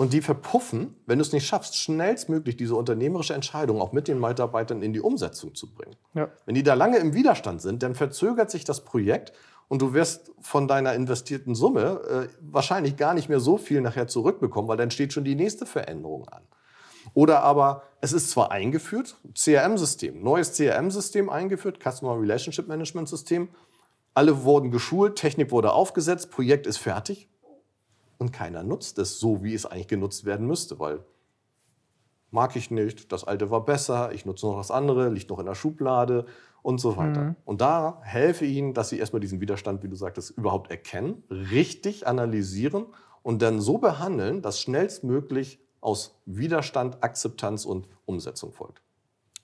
Und 0.00 0.14
die 0.14 0.22
verpuffen, 0.22 0.96
wenn 1.04 1.18
du 1.18 1.22
es 1.22 1.34
nicht 1.34 1.46
schaffst, 1.46 1.76
schnellstmöglich 1.76 2.56
diese 2.56 2.74
unternehmerische 2.74 3.34
Entscheidung 3.34 3.82
auch 3.82 3.92
mit 3.92 4.08
den 4.08 4.18
Mitarbeitern 4.18 4.80
in 4.80 4.94
die 4.94 5.00
Umsetzung 5.02 5.54
zu 5.54 5.74
bringen. 5.74 5.94
Ja. 6.14 6.30
Wenn 6.46 6.54
die 6.54 6.62
da 6.62 6.72
lange 6.72 6.96
im 6.96 7.12
Widerstand 7.12 7.60
sind, 7.60 7.82
dann 7.82 7.94
verzögert 7.94 8.50
sich 8.50 8.64
das 8.64 8.82
Projekt 8.82 9.34
und 9.68 9.82
du 9.82 9.92
wirst 9.92 10.32
von 10.40 10.66
deiner 10.68 10.94
investierten 10.94 11.54
Summe 11.54 12.00
äh, 12.08 12.28
wahrscheinlich 12.40 12.96
gar 12.96 13.12
nicht 13.12 13.28
mehr 13.28 13.40
so 13.40 13.58
viel 13.58 13.82
nachher 13.82 14.08
zurückbekommen, 14.08 14.70
weil 14.70 14.78
dann 14.78 14.90
steht 14.90 15.12
schon 15.12 15.24
die 15.24 15.34
nächste 15.34 15.66
Veränderung 15.66 16.26
an. 16.30 16.44
Oder 17.12 17.42
aber 17.42 17.82
es 18.00 18.14
ist 18.14 18.30
zwar 18.30 18.50
eingeführt, 18.50 19.18
CRM-System, 19.34 20.22
neues 20.22 20.54
CRM-System 20.54 21.28
eingeführt, 21.28 21.78
Customer 21.78 22.18
Relationship 22.18 22.68
Management 22.68 23.10
System, 23.10 23.50
alle 24.14 24.44
wurden 24.44 24.70
geschult, 24.70 25.16
Technik 25.16 25.50
wurde 25.50 25.72
aufgesetzt, 25.72 26.30
Projekt 26.30 26.66
ist 26.66 26.78
fertig 26.78 27.28
und 28.20 28.32
keiner 28.32 28.62
nutzt 28.62 28.98
es 28.98 29.18
so, 29.18 29.42
wie 29.42 29.54
es 29.54 29.66
eigentlich 29.66 29.88
genutzt 29.88 30.24
werden 30.24 30.46
müsste, 30.46 30.78
weil 30.78 31.04
mag 32.30 32.54
ich 32.54 32.70
nicht, 32.70 33.10
das 33.12 33.24
alte 33.24 33.50
war 33.50 33.64
besser, 33.64 34.12
ich 34.12 34.24
nutze 34.24 34.46
noch 34.46 34.58
das 34.58 34.70
andere, 34.70 35.08
liegt 35.08 35.30
noch 35.30 35.38
in 35.38 35.46
der 35.46 35.54
Schublade 35.54 36.26
und 36.62 36.80
so 36.80 36.96
weiter. 36.96 37.22
Mhm. 37.22 37.36
Und 37.44 37.60
da 37.60 37.98
helfe 38.02 38.44
ihnen, 38.44 38.74
dass 38.74 38.90
sie 38.90 38.98
erstmal 38.98 39.20
diesen 39.20 39.40
Widerstand, 39.40 39.82
wie 39.82 39.88
du 39.88 39.96
sagtest, 39.96 40.30
überhaupt 40.30 40.70
erkennen, 40.70 41.24
richtig 41.30 42.06
analysieren 42.06 42.86
und 43.22 43.42
dann 43.42 43.60
so 43.60 43.78
behandeln, 43.78 44.42
dass 44.42 44.60
schnellstmöglich 44.60 45.58
aus 45.80 46.20
Widerstand, 46.26 47.02
Akzeptanz 47.02 47.64
und 47.64 47.88
Umsetzung 48.04 48.52
folgt. 48.52 48.82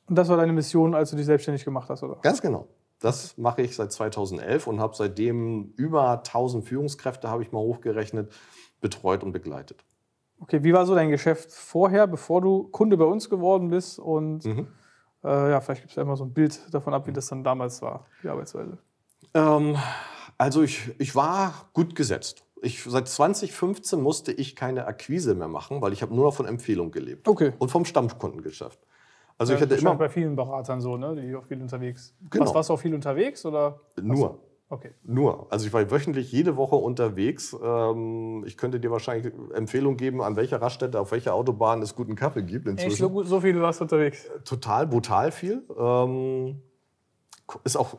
Und 0.06 0.16
das 0.16 0.28
war 0.28 0.36
deine 0.36 0.52
Mission, 0.52 0.94
als 0.94 1.10
du 1.10 1.16
dich 1.16 1.26
selbstständig 1.26 1.64
gemacht 1.64 1.88
hast, 1.88 2.02
oder? 2.02 2.16
Ganz 2.16 2.40
genau. 2.40 2.68
Das 3.00 3.36
mache 3.36 3.62
ich 3.62 3.76
seit 3.76 3.92
2011 3.92 4.66
und 4.66 4.80
habe 4.80 4.94
seitdem 4.96 5.72
über 5.76 6.10
1000 6.10 6.64
Führungskräfte, 6.64 7.28
habe 7.28 7.42
ich 7.42 7.52
mal 7.52 7.60
hochgerechnet, 7.60 8.32
betreut 8.80 9.22
und 9.22 9.32
begleitet. 9.32 9.84
Okay, 10.40 10.62
wie 10.64 10.72
war 10.72 10.86
so 10.86 10.94
dein 10.94 11.10
Geschäft 11.10 11.52
vorher, 11.52 12.06
bevor 12.06 12.40
du 12.40 12.64
Kunde 12.64 12.96
bei 12.96 13.04
uns 13.04 13.30
geworden 13.30 13.70
bist? 13.70 13.98
Und 13.98 14.44
mhm. 14.44 14.68
äh, 15.24 15.50
ja, 15.50 15.60
vielleicht 15.60 15.82
gibt 15.82 15.90
es 15.90 15.96
ja 15.96 16.02
immer 16.02 16.16
so 16.16 16.24
ein 16.24 16.32
Bild 16.32 16.60
davon 16.72 16.94
ab, 16.94 17.06
wie 17.06 17.12
das 17.12 17.28
dann 17.28 17.42
damals 17.42 17.80
war, 17.82 18.06
die 18.22 18.28
Arbeitsweise. 18.28 18.78
Ähm, 19.34 19.76
also 20.38 20.62
ich, 20.62 20.94
ich 20.98 21.14
war 21.14 21.68
gut 21.72 21.94
gesetzt. 21.94 22.44
Ich, 22.62 22.82
seit 22.84 23.08
2015 23.08 24.00
musste 24.00 24.32
ich 24.32 24.56
keine 24.56 24.86
Akquise 24.86 25.34
mehr 25.34 25.48
machen, 25.48 25.80
weil 25.82 25.92
ich 25.92 26.02
habe 26.02 26.14
nur 26.14 26.24
noch 26.24 26.34
von 26.34 26.46
Empfehlung 26.46 26.90
gelebt. 26.90 27.28
Okay. 27.28 27.52
Und 27.58 27.70
vom 27.70 27.84
Stammkundengeschäft. 27.84 28.78
Also 29.38 29.52
ja, 29.52 29.58
ich 29.58 29.62
hatte 29.62 29.74
immer 29.74 29.94
bei 29.96 30.08
vielen 30.08 30.34
Beratern 30.34 30.80
so, 30.80 30.96
ne? 30.96 31.14
Die 31.14 31.34
auch 31.34 31.44
viel 31.44 31.60
unterwegs. 31.60 32.14
Genau. 32.30 32.46
Was, 32.46 32.54
warst 32.54 32.70
du 32.70 32.74
auch 32.74 32.80
viel 32.80 32.94
unterwegs 32.94 33.44
oder? 33.44 33.80
Nur. 34.00 34.40
Okay. 34.68 34.90
Nur. 35.04 35.46
Also 35.50 35.66
ich 35.66 35.72
war 35.72 35.88
wöchentlich 35.90 36.32
jede 36.32 36.56
Woche 36.56 36.74
unterwegs. 36.74 37.56
Ähm, 37.62 38.42
ich 38.46 38.56
könnte 38.56 38.80
dir 38.80 38.90
wahrscheinlich 38.90 39.32
Empfehlungen 39.54 39.96
geben, 39.96 40.22
an 40.22 40.34
welcher 40.34 40.60
Raststätte, 40.60 40.98
auf 40.98 41.12
welcher 41.12 41.34
Autobahn 41.34 41.82
es 41.82 41.94
guten 41.94 42.16
Kaffee 42.16 42.42
gibt 42.42 42.66
inzwischen. 42.66 42.90
Echt, 42.90 42.98
so, 42.98 43.22
so 43.22 43.40
viel 43.40 43.60
warst 43.60 43.80
du 43.80 43.84
unterwegs? 43.84 44.28
Total 44.44 44.86
brutal 44.86 45.30
viel. 45.30 45.62
Ähm, 45.78 46.62
ist 47.64 47.76
auch 47.76 47.94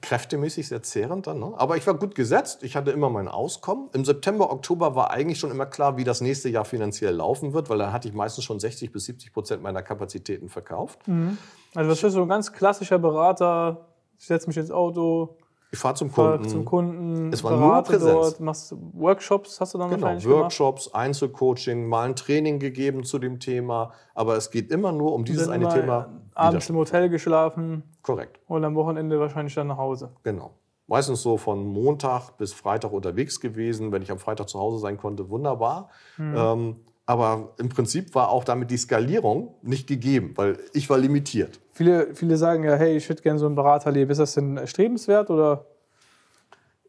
kräftemäßig 0.00 0.68
sehr 0.68 0.82
zehrend 0.82 1.26
dann. 1.26 1.38
Ne? 1.38 1.52
Aber 1.56 1.76
ich 1.76 1.86
war 1.86 1.94
gut 1.94 2.14
gesetzt, 2.14 2.62
ich 2.62 2.76
hatte 2.76 2.90
immer 2.92 3.10
mein 3.10 3.28
Auskommen. 3.28 3.90
Im 3.92 4.04
September, 4.04 4.50
Oktober 4.50 4.94
war 4.94 5.10
eigentlich 5.10 5.38
schon 5.38 5.50
immer 5.50 5.66
klar, 5.66 5.96
wie 5.96 6.04
das 6.04 6.20
nächste 6.20 6.48
Jahr 6.48 6.64
finanziell 6.64 7.14
laufen 7.14 7.52
wird, 7.52 7.68
weil 7.68 7.78
da 7.78 7.92
hatte 7.92 8.08
ich 8.08 8.14
meistens 8.14 8.44
schon 8.44 8.58
60 8.58 8.92
bis 8.92 9.04
70 9.04 9.32
Prozent 9.32 9.62
meiner 9.62 9.82
Kapazitäten 9.82 10.48
verkauft. 10.48 11.06
Mhm. 11.08 11.36
Also 11.74 11.90
das 11.90 12.02
ist 12.02 12.12
so 12.14 12.22
ein 12.22 12.28
ganz 12.28 12.52
klassischer 12.52 12.98
Berater, 12.98 13.86
ich 14.18 14.26
setze 14.26 14.46
mich 14.46 14.56
ins 14.56 14.70
Auto, 14.70 15.36
ich 15.70 15.78
fahre 15.78 15.94
zum 15.94 16.12
Kunden. 16.12 16.44
Fahr 16.44 16.48
zum 16.48 16.64
Kunden. 16.64 17.32
Es 17.32 17.42
war 17.42 17.56
nur 17.56 17.82
Präsenz. 17.82 18.12
Dort, 18.12 18.40
machst 18.40 18.74
Workshops, 18.92 19.60
hast 19.60 19.74
du 19.74 19.78
dann 19.78 19.90
genau, 19.90 20.06
Workshops, 20.24 20.84
gemacht? 20.86 20.96
Einzelcoaching, 20.96 21.88
mal 21.88 22.08
ein 22.08 22.16
Training 22.16 22.58
gegeben 22.58 23.04
zu 23.04 23.18
dem 23.18 23.40
Thema. 23.40 23.92
Aber 24.14 24.36
es 24.36 24.50
geht 24.50 24.70
immer 24.70 24.92
nur 24.92 25.12
um 25.12 25.24
dieses 25.24 25.48
eine 25.48 25.68
Thema. 25.68 26.08
Abends 26.34 26.68
im 26.70 26.76
Hotel 26.76 27.08
geschlafen. 27.08 27.82
Korrekt. 28.02 28.40
Und 28.46 28.64
am 28.64 28.74
Wochenende 28.74 29.18
wahrscheinlich 29.18 29.54
dann 29.54 29.66
nach 29.66 29.78
Hause. 29.78 30.12
Genau. 30.22 30.52
Meistens 30.86 31.22
so 31.22 31.36
von 31.36 31.66
Montag 31.66 32.36
bis 32.36 32.52
Freitag 32.52 32.92
unterwegs 32.92 33.40
gewesen. 33.40 33.90
Wenn 33.90 34.02
ich 34.02 34.10
am 34.12 34.18
Freitag 34.18 34.48
zu 34.48 34.60
Hause 34.60 34.78
sein 34.78 34.96
konnte, 34.98 35.30
wunderbar. 35.30 35.90
Mhm. 36.16 36.34
Ähm, 36.36 36.76
aber 37.06 37.54
im 37.58 37.68
Prinzip 37.68 38.14
war 38.14 38.30
auch 38.30 38.44
damit 38.44 38.70
die 38.70 38.76
Skalierung 38.76 39.54
nicht 39.62 39.86
gegeben, 39.86 40.32
weil 40.36 40.58
ich 40.72 40.90
war 40.90 40.98
limitiert. 40.98 41.60
Viele, 41.76 42.14
viele 42.14 42.38
sagen 42.38 42.64
ja, 42.64 42.74
hey, 42.74 42.96
ich 42.96 43.06
hätte 43.10 43.22
gerne 43.22 43.38
so 43.38 43.46
ein 43.46 43.54
Beraterleben. 43.54 44.10
Ist 44.10 44.16
das 44.16 44.32
denn 44.32 44.66
strebenswert 44.66 45.28
oder? 45.28 45.66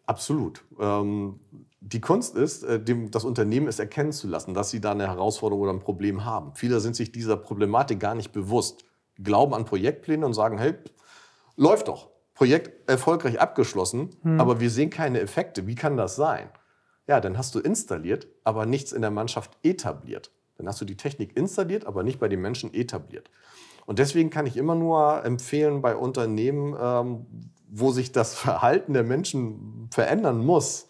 Absolut. 0.05 0.63
Ähm, 0.79 1.41
die 1.81 1.99
Kunst 1.99 2.37
ist, 2.37 2.63
äh, 2.63 2.79
dem, 2.81 3.11
das 3.11 3.25
Unternehmen 3.25 3.67
es 3.67 3.79
erkennen 3.79 4.13
zu 4.13 4.29
lassen, 4.29 4.53
dass 4.53 4.69
sie 4.69 4.79
da 4.79 4.91
eine 4.91 5.05
Herausforderung 5.05 5.63
oder 5.63 5.73
ein 5.73 5.81
Problem 5.81 6.23
haben. 6.23 6.55
Viele 6.55 6.79
sind 6.79 6.95
sich 6.95 7.11
dieser 7.11 7.35
Problematik 7.35 7.99
gar 7.99 8.15
nicht 8.15 8.31
bewusst, 8.31 8.85
glauben 9.21 9.53
an 9.55 9.65
Projektpläne 9.65 10.25
und 10.25 10.33
sagen, 10.33 10.57
hey, 10.57 10.75
läuft 11.57 11.89
doch, 11.89 12.07
Projekt 12.33 12.89
erfolgreich 12.89 13.41
abgeschlossen, 13.41 14.15
hm. 14.21 14.39
aber 14.39 14.61
wir 14.61 14.69
sehen 14.69 14.89
keine 14.89 15.19
Effekte. 15.19 15.67
Wie 15.67 15.75
kann 15.75 15.97
das 15.97 16.15
sein? 16.15 16.47
Ja, 17.07 17.19
dann 17.19 17.37
hast 17.37 17.53
du 17.55 17.59
installiert, 17.59 18.27
aber 18.45 18.65
nichts 18.65 18.93
in 18.93 19.01
der 19.01 19.11
Mannschaft 19.11 19.51
etabliert. 19.63 20.31
Dann 20.57 20.65
hast 20.65 20.79
du 20.79 20.85
die 20.85 20.95
Technik 20.95 21.35
installiert, 21.35 21.85
aber 21.85 22.03
nicht 22.03 22.21
bei 22.21 22.29
den 22.29 22.39
Menschen 22.39 22.73
etabliert. 22.73 23.29
Und 23.87 23.99
deswegen 23.99 24.29
kann 24.29 24.45
ich 24.45 24.57
immer 24.57 24.75
nur 24.75 25.23
empfehlen, 25.23 25.81
bei 25.81 25.95
Unternehmen, 25.95 26.75
ähm, 26.79 27.25
wo 27.69 27.91
sich 27.91 28.11
das 28.11 28.35
Verhalten 28.37 28.93
der 28.93 29.03
Menschen 29.03 29.87
verändern 29.91 30.45
muss, 30.45 30.89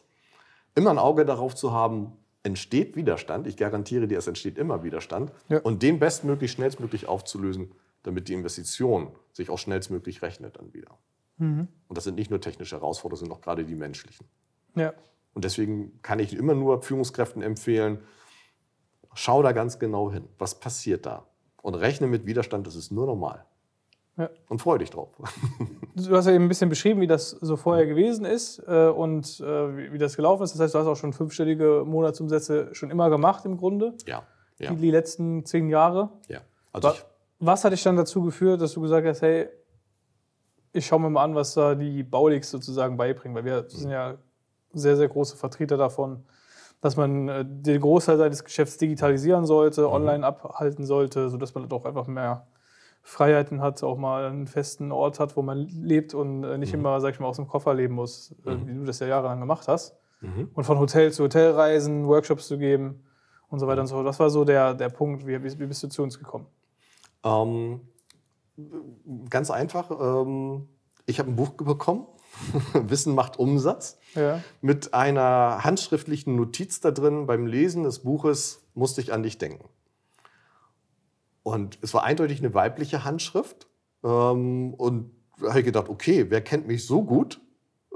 immer 0.74 0.90
ein 0.90 0.98
Auge 0.98 1.24
darauf 1.24 1.56
zu 1.56 1.72
haben, 1.72 2.14
entsteht 2.42 2.96
Widerstand. 2.96 3.46
Ich 3.46 3.56
garantiere 3.56 4.08
dir, 4.08 4.18
es 4.18 4.26
entsteht 4.26 4.58
immer 4.58 4.84
Widerstand. 4.84 5.32
Ja. 5.48 5.60
Und 5.60 5.84
den 5.84 6.00
bestmöglich, 6.00 6.52
schnellstmöglich 6.52 7.08
aufzulösen, 7.08 7.72
damit 8.02 8.30
die 8.30 8.34
Investition 8.34 9.12
sich 9.32 9.52
auch 9.52 9.60
schnellstmöglich 9.60 10.24
rechnet 10.24 10.58
dann 10.58 10.74
wieder. 10.74 10.98
Mhm. 11.38 11.68
Und 11.88 11.98
das 11.98 12.04
sind 12.04 12.16
nicht 12.16 12.32
nur 12.32 12.42
technische 12.42 12.78
Herausforderungen, 12.78 13.20
sondern 13.20 13.38
auch 13.38 13.42
gerade 13.42 13.64
die 13.64 13.76
menschlichen. 13.76 14.26
Ja. 14.76 14.94
Und 15.36 15.46
deswegen 15.46 16.02
kann 16.02 16.18
ich 16.18 16.36
immer 16.36 16.56
nur 16.56 16.82
Führungskräften 16.82 17.44
empfehlen, 17.44 18.00
schau 19.14 19.44
da 19.44 19.52
ganz 19.52 19.78
genau 19.78 20.12
hin. 20.12 20.28
Was 20.40 20.60
passiert 20.60 21.06
da? 21.06 21.28
Und 21.68 21.76
rechne 21.76 22.08
mit 22.08 22.26
Widerstand, 22.26 22.66
das 22.66 22.78
ist 22.78 22.92
nur 22.92 23.06
normal. 23.08 23.44
Ja. 24.16 24.30
Und 24.48 24.62
freue 24.62 24.80
dich 24.80 24.90
drauf. 24.90 25.10
Du 25.98 26.16
hast 26.16 26.26
ja 26.26 26.32
eben 26.32 26.46
ein 26.46 26.48
bisschen 26.48 26.70
beschrieben, 26.70 27.02
wie 27.02 27.08
das 27.08 27.32
so 27.32 27.58
vorher 27.58 27.86
gewesen 27.86 28.24
ist 28.24 28.64
äh, 28.68 28.88
und 28.88 29.42
äh, 29.42 29.92
wie, 29.92 29.98
das 29.98 30.16
gelaufen 30.16 30.44
ist. 30.44 30.54
Das 30.54 30.62
heißt, 30.62 30.76
du 30.76 30.80
hast 30.80 30.88
auch 30.88 30.96
schon 30.96 31.12
fünfstellige 31.12 31.84
Monatsumsätze 31.86 32.74
schon 32.74 32.90
immer 32.90 33.10
gemacht 33.10 33.44
im 33.44 33.58
Grunde. 33.58 33.96
Ja. 34.06 34.24
ja. 34.60 34.70
Die, 34.70 34.78
die 34.78 34.92
letzten 34.92 35.44
zehn 35.44 35.68
Jahre. 35.68 36.12
Ja. 36.30 36.40
Also 36.72 36.88
was, 36.88 37.06
was 37.40 37.64
hat 37.66 37.74
dich 37.74 37.84
dann 37.84 37.98
dazu 37.98 38.24
geführt, 38.24 38.62
dass 38.62 38.72
du 38.72 38.80
gesagt 38.80 39.06
hast, 39.06 39.22
hey, 39.22 39.50
ich 40.72 40.86
schaue 40.86 41.02
mir 41.02 41.10
mal 41.10 41.26
an, 41.26 41.36
was 41.36 41.54
da 41.54 41.76
die 41.76 42.02
Baulix 42.02 42.50
sozusagen 42.50 42.96
beibringen? 42.96 43.36
Weil 43.36 43.44
wir 43.44 43.66
sind 43.68 43.92
ja 43.92 44.16
sehr, 44.72 44.96
sehr 44.96 45.10
große 45.10 45.36
Vertreter 45.36 45.76
davon, 45.76 46.24
dass 46.82 46.96
man 46.96 47.28
äh, 47.28 47.46
den 47.46 47.82
Großteil 47.82 48.18
seines 48.18 48.44
Geschäfts 48.44 48.78
digitalisieren 48.78 49.46
sollte, 49.46 49.82
mhm. 49.82 49.94
online 49.94 50.26
abhalten 50.26 50.86
sollte, 50.86 51.30
sodass 51.30 51.56
man 51.56 51.68
doch 51.68 51.86
einfach 51.86 52.08
mehr 52.08 52.48
Freiheiten 53.02 53.62
hat, 53.62 53.82
auch 53.84 53.98
mal 53.98 54.26
einen 54.26 54.48
festen 54.48 54.92
Ort 54.92 55.20
hat, 55.20 55.38
wo 55.38 55.42
man 55.42 55.68
lebt 55.68 56.14
und 56.14 56.44
äh, 56.44 56.58
nicht 56.58 56.74
mhm. 56.74 56.82
immer, 56.82 57.02
sag 57.02 57.14
ich 57.14 57.20
mal, 57.20 57.28
aus 57.28 57.38
dem 57.38 57.48
Koffer 57.48 57.74
leben 57.74 57.96
muss, 57.96 58.36
äh, 58.46 58.52
mhm. 58.52 58.68
wie 58.68 58.74
du 58.74 58.84
das 58.84 59.00
ja 59.00 59.08
jahrelang 59.08 59.40
gemacht 59.40 59.68
hast. 59.68 59.96
Mhm. 60.22 60.50
Und 60.54 60.64
von 60.66 60.78
Hotel 60.78 61.12
zu 61.12 61.24
Hotel 61.24 61.52
reisen, 61.52 62.08
Workshops 62.08 62.48
zu 62.48 62.58
geben 62.58 63.04
und 63.50 63.60
so 63.60 63.68
weiter 63.68 63.82
und 63.82 63.88
so 63.88 63.96
fort. 63.96 64.06
Was 64.06 64.20
war 64.20 64.30
so 64.30 64.44
der, 64.44 64.74
der 64.74 64.90
Punkt? 64.90 65.26
Wie, 65.26 65.42
wie 65.42 65.66
bist 65.66 65.84
du 65.84 65.88
zu 65.88 66.04
uns 66.04 66.20
gekommen? 66.20 66.48
Ähm, 67.24 67.82
ganz 69.30 69.52
einfach. 69.52 69.90
Ähm, 69.92 70.68
ich 71.06 71.20
habe 71.20 71.32
ein 71.32 71.36
Buch 71.36 71.52
bekommen 71.52 72.08
Wissen 72.74 73.16
macht 73.16 73.38
Umsatz. 73.38 73.98
Ja. 74.16 74.42
Mit 74.62 74.94
einer 74.94 75.64
handschriftlichen 75.64 76.36
Notiz 76.36 76.80
da 76.80 76.92
drin 76.92 77.28
beim 77.28 77.46
Lesen 77.46 77.84
des 77.84 78.00
Buches 78.00 78.62
musste 78.74 79.02
ich 79.02 79.14
an 79.14 79.24
dich 79.24 79.38
denken. 79.38 79.70
Und 81.44 81.80
es 81.82 81.94
war 81.94 82.04
eindeutig 82.04 82.40
eine 82.40 82.54
weibliche 82.54 83.04
Handschrift. 83.04 83.68
Ähm, 84.04 84.74
und 84.74 85.12
da 85.40 85.50
habe 85.50 85.60
ich 85.60 85.66
gedacht, 85.66 85.90
okay, 85.90 86.26
wer 86.30 86.42
kennt 86.42 86.68
mich 86.68 86.86
so 86.86 87.04
gut, 87.04 87.40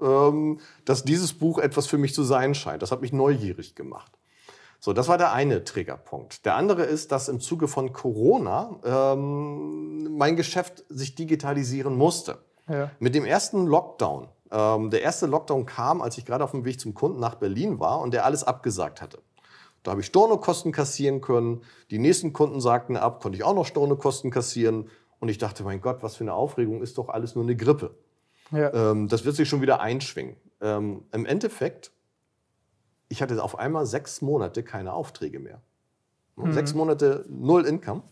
ähm, 0.01 0.59
dass 0.85 1.03
dieses 1.03 1.33
Buch 1.33 1.57
etwas 1.57 1.87
für 1.87 1.97
mich 1.97 2.13
zu 2.13 2.23
sein 2.23 2.55
scheint. 2.55 2.81
Das 2.81 2.91
hat 2.91 3.01
mich 3.01 3.13
neugierig 3.13 3.75
gemacht. 3.75 4.11
So, 4.79 4.93
das 4.93 5.07
war 5.07 5.19
der 5.19 5.31
eine 5.31 5.63
Triggerpunkt. 5.63 6.43
Der 6.45 6.55
andere 6.55 6.83
ist, 6.83 7.11
dass 7.11 7.29
im 7.29 7.39
Zuge 7.39 7.67
von 7.67 7.93
Corona 7.93 8.79
ähm, 8.83 10.17
mein 10.17 10.35
Geschäft 10.35 10.83
sich 10.89 11.13
digitalisieren 11.13 11.95
musste. 11.95 12.39
Ja. 12.71 12.91
Mit 12.99 13.15
dem 13.15 13.25
ersten 13.25 13.65
Lockdown, 13.65 14.27
ähm, 14.51 14.89
der 14.89 15.01
erste 15.01 15.27
Lockdown 15.27 15.65
kam, 15.65 16.01
als 16.01 16.17
ich 16.17 16.25
gerade 16.25 16.43
auf 16.43 16.51
dem 16.51 16.65
Weg 16.65 16.79
zum 16.79 16.93
Kunden 16.93 17.19
nach 17.19 17.35
Berlin 17.35 17.79
war 17.79 17.99
und 17.99 18.13
der 18.13 18.25
alles 18.25 18.43
abgesagt 18.43 19.01
hatte. 19.01 19.19
Da 19.83 19.91
habe 19.91 20.01
ich 20.01 20.07
Stornokosten 20.07 20.71
kassieren 20.71 21.21
können. 21.21 21.63
Die 21.89 21.97
nächsten 21.97 22.33
Kunden 22.33 22.61
sagten 22.61 22.97
ab, 22.97 23.21
konnte 23.21 23.37
ich 23.37 23.43
auch 23.43 23.55
noch 23.55 23.65
Stornokosten 23.65 24.29
kassieren. 24.29 24.89
Und 25.19 25.29
ich 25.29 25.37
dachte, 25.37 25.63
mein 25.63 25.81
Gott, 25.81 26.03
was 26.03 26.15
für 26.15 26.23
eine 26.23 26.33
Aufregung, 26.33 26.81
ist 26.81 26.97
doch 26.97 27.09
alles 27.09 27.35
nur 27.35 27.43
eine 27.43 27.55
Grippe. 27.55 27.95
Ja. 28.51 28.73
Ähm, 28.73 29.07
das 29.07 29.25
wird 29.25 29.35
sich 29.35 29.49
schon 29.49 29.61
wieder 29.61 29.79
einschwingen. 29.79 30.35
Ähm, 30.61 31.03
Im 31.11 31.25
Endeffekt, 31.25 31.91
ich 33.09 33.21
hatte 33.21 33.41
auf 33.43 33.57
einmal 33.57 33.85
sechs 33.85 34.21
Monate 34.21 34.63
keine 34.63 34.93
Aufträge 34.93 35.39
mehr. 35.39 35.61
Mhm. 36.35 36.53
Sechs 36.53 36.73
Monate 36.73 37.25
null 37.29 37.65
Income. 37.65 38.03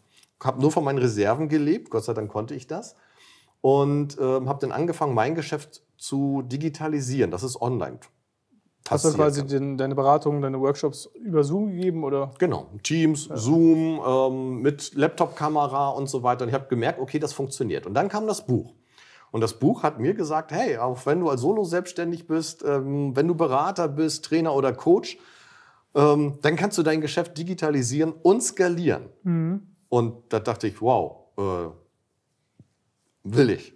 Habe 0.43 0.61
nur 0.61 0.71
von 0.71 0.83
meinen 0.83 0.99
Reserven 0.99 1.49
gelebt. 1.49 1.89
Gott 1.89 2.05
sei 2.05 2.13
Dank 2.13 2.31
konnte 2.31 2.55
ich 2.55 2.65
das 2.65 2.95
und 3.61 4.17
äh, 4.17 4.21
habe 4.21 4.59
dann 4.59 4.71
angefangen, 4.71 5.13
mein 5.13 5.35
Geschäft 5.35 5.81
zu 5.97 6.41
digitalisieren. 6.43 7.31
Das 7.31 7.43
ist 7.43 7.61
online. 7.61 7.99
Hast 8.89 9.05
du 9.05 9.13
quasi 9.13 9.45
den, 9.45 9.77
deine 9.77 9.93
Beratungen, 9.93 10.41
deine 10.41 10.59
Workshops 10.59 11.09
über 11.13 11.43
Zoom 11.43 11.71
gegeben? 11.71 12.03
Oder? 12.03 12.31
Genau, 12.39 12.67
Teams, 12.81 13.27
ja. 13.27 13.37
Zoom, 13.37 14.01
ähm, 14.05 14.61
mit 14.61 14.95
Laptop-Kamera 14.95 15.89
und 15.89 16.09
so 16.09 16.23
weiter. 16.23 16.43
Und 16.43 16.49
ich 16.49 16.55
habe 16.55 16.67
gemerkt, 16.67 16.99
okay, 16.99 17.19
das 17.19 17.33
funktioniert. 17.33 17.85
Und 17.85 17.93
dann 17.93 18.09
kam 18.09 18.25
das 18.25 18.45
Buch. 18.45 18.73
Und 19.31 19.41
das 19.41 19.59
Buch 19.59 19.83
hat 19.83 19.99
mir 19.99 20.15
gesagt, 20.15 20.51
hey, 20.51 20.77
auch 20.77 21.05
wenn 21.05 21.19
du 21.19 21.29
als 21.29 21.41
Solo 21.41 21.63
selbstständig 21.63 22.25
bist, 22.25 22.63
ähm, 22.65 23.15
wenn 23.15 23.27
du 23.27 23.35
Berater 23.35 23.87
bist, 23.87 24.25
Trainer 24.25 24.55
oder 24.55 24.73
Coach, 24.73 25.19
ähm, 25.93 26.39
dann 26.41 26.55
kannst 26.55 26.77
du 26.77 26.83
dein 26.83 27.01
Geschäft 27.01 27.37
digitalisieren 27.37 28.13
und 28.23 28.41
skalieren. 28.41 29.09
Mhm. 29.23 29.67
Und 29.87 30.15
da 30.29 30.39
dachte 30.39 30.67
ich, 30.67 30.81
wow, 30.81 31.27
äh, 31.37 31.67
will 33.35 33.49
ich. 33.49 33.73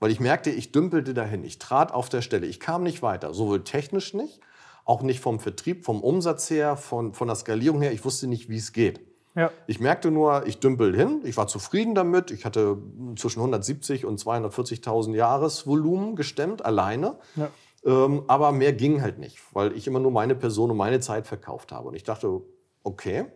Weil 0.00 0.10
ich 0.10 0.20
merkte, 0.20 0.50
ich 0.50 0.72
dümpelte 0.72 1.14
dahin. 1.14 1.44
Ich 1.44 1.58
trat 1.58 1.92
auf 1.92 2.08
der 2.08 2.22
Stelle. 2.22 2.46
Ich 2.46 2.60
kam 2.60 2.82
nicht 2.82 3.02
weiter. 3.02 3.32
Sowohl 3.32 3.64
technisch 3.64 4.12
nicht, 4.12 4.40
auch 4.84 5.02
nicht 5.02 5.20
vom 5.20 5.40
Vertrieb, 5.40 5.84
vom 5.84 6.02
Umsatz 6.02 6.50
her, 6.50 6.76
von, 6.76 7.14
von 7.14 7.28
der 7.28 7.36
Skalierung 7.36 7.80
her. 7.80 7.92
Ich 7.92 8.04
wusste 8.04 8.26
nicht, 8.26 8.48
wie 8.48 8.56
es 8.56 8.72
geht. 8.72 9.00
Ja. 9.34 9.50
Ich 9.66 9.80
merkte 9.80 10.10
nur, 10.10 10.46
ich 10.46 10.60
dümpel 10.60 10.94
hin. 10.94 11.22
Ich 11.24 11.36
war 11.36 11.48
zufrieden 11.48 11.94
damit. 11.94 12.30
Ich 12.30 12.44
hatte 12.44 12.78
zwischen 13.16 13.40
170 13.40 14.04
und 14.04 14.20
240.000 14.20 15.14
Jahresvolumen 15.14 16.16
gestemmt, 16.16 16.64
alleine. 16.64 17.18
Ja. 17.34 17.50
Ähm, 17.84 18.24
aber 18.28 18.52
mehr 18.52 18.72
ging 18.72 19.02
halt 19.02 19.18
nicht, 19.18 19.38
weil 19.52 19.76
ich 19.76 19.86
immer 19.86 20.00
nur 20.00 20.10
meine 20.10 20.34
Person 20.34 20.70
und 20.70 20.76
meine 20.76 21.00
Zeit 21.00 21.26
verkauft 21.26 21.72
habe. 21.72 21.88
Und 21.88 21.94
ich 21.94 22.04
dachte, 22.04 22.42
okay, 22.82 23.26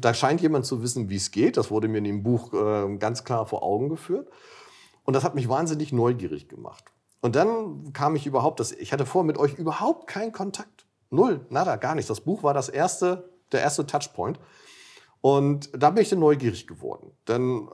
da 0.00 0.14
scheint 0.14 0.40
jemand 0.40 0.66
zu 0.66 0.82
wissen, 0.82 1.08
wie 1.08 1.16
es 1.16 1.30
geht. 1.30 1.56
Das 1.56 1.70
wurde 1.70 1.88
mir 1.88 1.98
in 1.98 2.04
dem 2.04 2.22
Buch 2.22 2.52
äh, 2.52 2.96
ganz 2.96 3.24
klar 3.24 3.46
vor 3.46 3.62
Augen 3.62 3.88
geführt. 3.88 4.28
Und 5.04 5.14
das 5.14 5.24
hat 5.24 5.34
mich 5.34 5.48
wahnsinnig 5.48 5.92
neugierig 5.92 6.48
gemacht. 6.48 6.84
Und 7.20 7.36
dann 7.36 7.92
kam 7.92 8.16
ich 8.16 8.26
überhaupt, 8.26 8.60
das, 8.60 8.72
ich 8.72 8.92
hatte 8.92 9.06
vorher 9.06 9.26
mit 9.26 9.38
euch 9.38 9.54
überhaupt 9.54 10.06
keinen 10.06 10.32
Kontakt. 10.32 10.86
Null, 11.10 11.46
nada, 11.50 11.76
gar 11.76 11.94
nichts. 11.94 12.08
Das 12.08 12.20
Buch 12.20 12.42
war 12.42 12.54
das 12.54 12.68
erste, 12.68 13.30
der 13.52 13.60
erste 13.60 13.86
Touchpoint. 13.86 14.38
Und 15.20 15.70
da 15.72 15.90
bin 15.90 16.02
ich 16.02 16.08
dann 16.08 16.18
neugierig 16.18 16.66
geworden. 16.66 17.12
Dann 17.24 17.68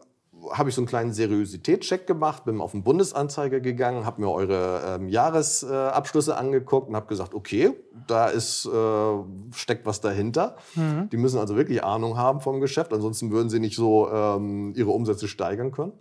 habe 0.51 0.69
ich 0.69 0.75
so 0.75 0.81
einen 0.81 0.89
kleinen 0.89 1.13
Seriositätscheck 1.13 2.07
gemacht, 2.07 2.45
bin 2.45 2.61
auf 2.61 2.73
den 2.73 2.83
Bundesanzeiger 2.83 3.61
gegangen, 3.61 4.05
habe 4.05 4.21
mir 4.21 4.31
eure 4.31 4.97
ähm, 4.97 5.09
Jahresabschlüsse 5.09 6.33
äh, 6.33 6.35
angeguckt 6.35 6.89
und 6.89 6.97
habe 6.97 7.07
gesagt, 7.07 7.35
okay, 7.35 7.75
da 8.07 8.27
ist, 8.27 8.67
äh, 8.67 9.55
steckt 9.55 9.87
was 9.87 10.01
dahinter. 10.01 10.57
Mhm. 10.75 11.09
Die 11.11 11.17
müssen 11.17 11.39
also 11.39 11.57
wirklich 11.57 11.85
Ahnung 11.85 12.17
haben 12.19 12.41
vom 12.41 12.61
Geschäft, 12.61 12.93
ansonsten 12.93 13.31
würden 13.31 13.51
sie 13.51 13.61
nicht 13.61 13.77
so 13.77 14.11
ähm, 14.11 14.73
ihre 14.75 14.91
Umsätze 14.91 15.29
steigern 15.29 15.71
können. 15.71 15.93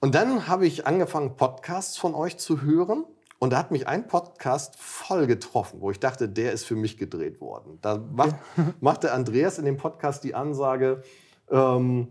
Und 0.00 0.14
dann 0.14 0.48
habe 0.48 0.66
ich 0.66 0.86
angefangen, 0.86 1.36
Podcasts 1.36 1.96
von 1.96 2.14
euch 2.14 2.36
zu 2.36 2.60
hören. 2.60 3.04
Und 3.38 3.52
da 3.52 3.58
hat 3.58 3.70
mich 3.70 3.88
ein 3.88 4.06
Podcast 4.06 4.76
voll 4.78 5.26
getroffen, 5.26 5.80
wo 5.80 5.90
ich 5.90 5.98
dachte, 5.98 6.28
der 6.28 6.52
ist 6.52 6.64
für 6.64 6.76
mich 6.76 6.98
gedreht 6.98 7.40
worden. 7.40 7.78
Da 7.82 8.02
macht, 8.12 8.36
machte 8.80 9.12
Andreas 9.12 9.58
in 9.58 9.64
dem 9.64 9.76
Podcast 9.76 10.24
die 10.24 10.34
Ansage, 10.34 11.02
ähm, 11.50 12.08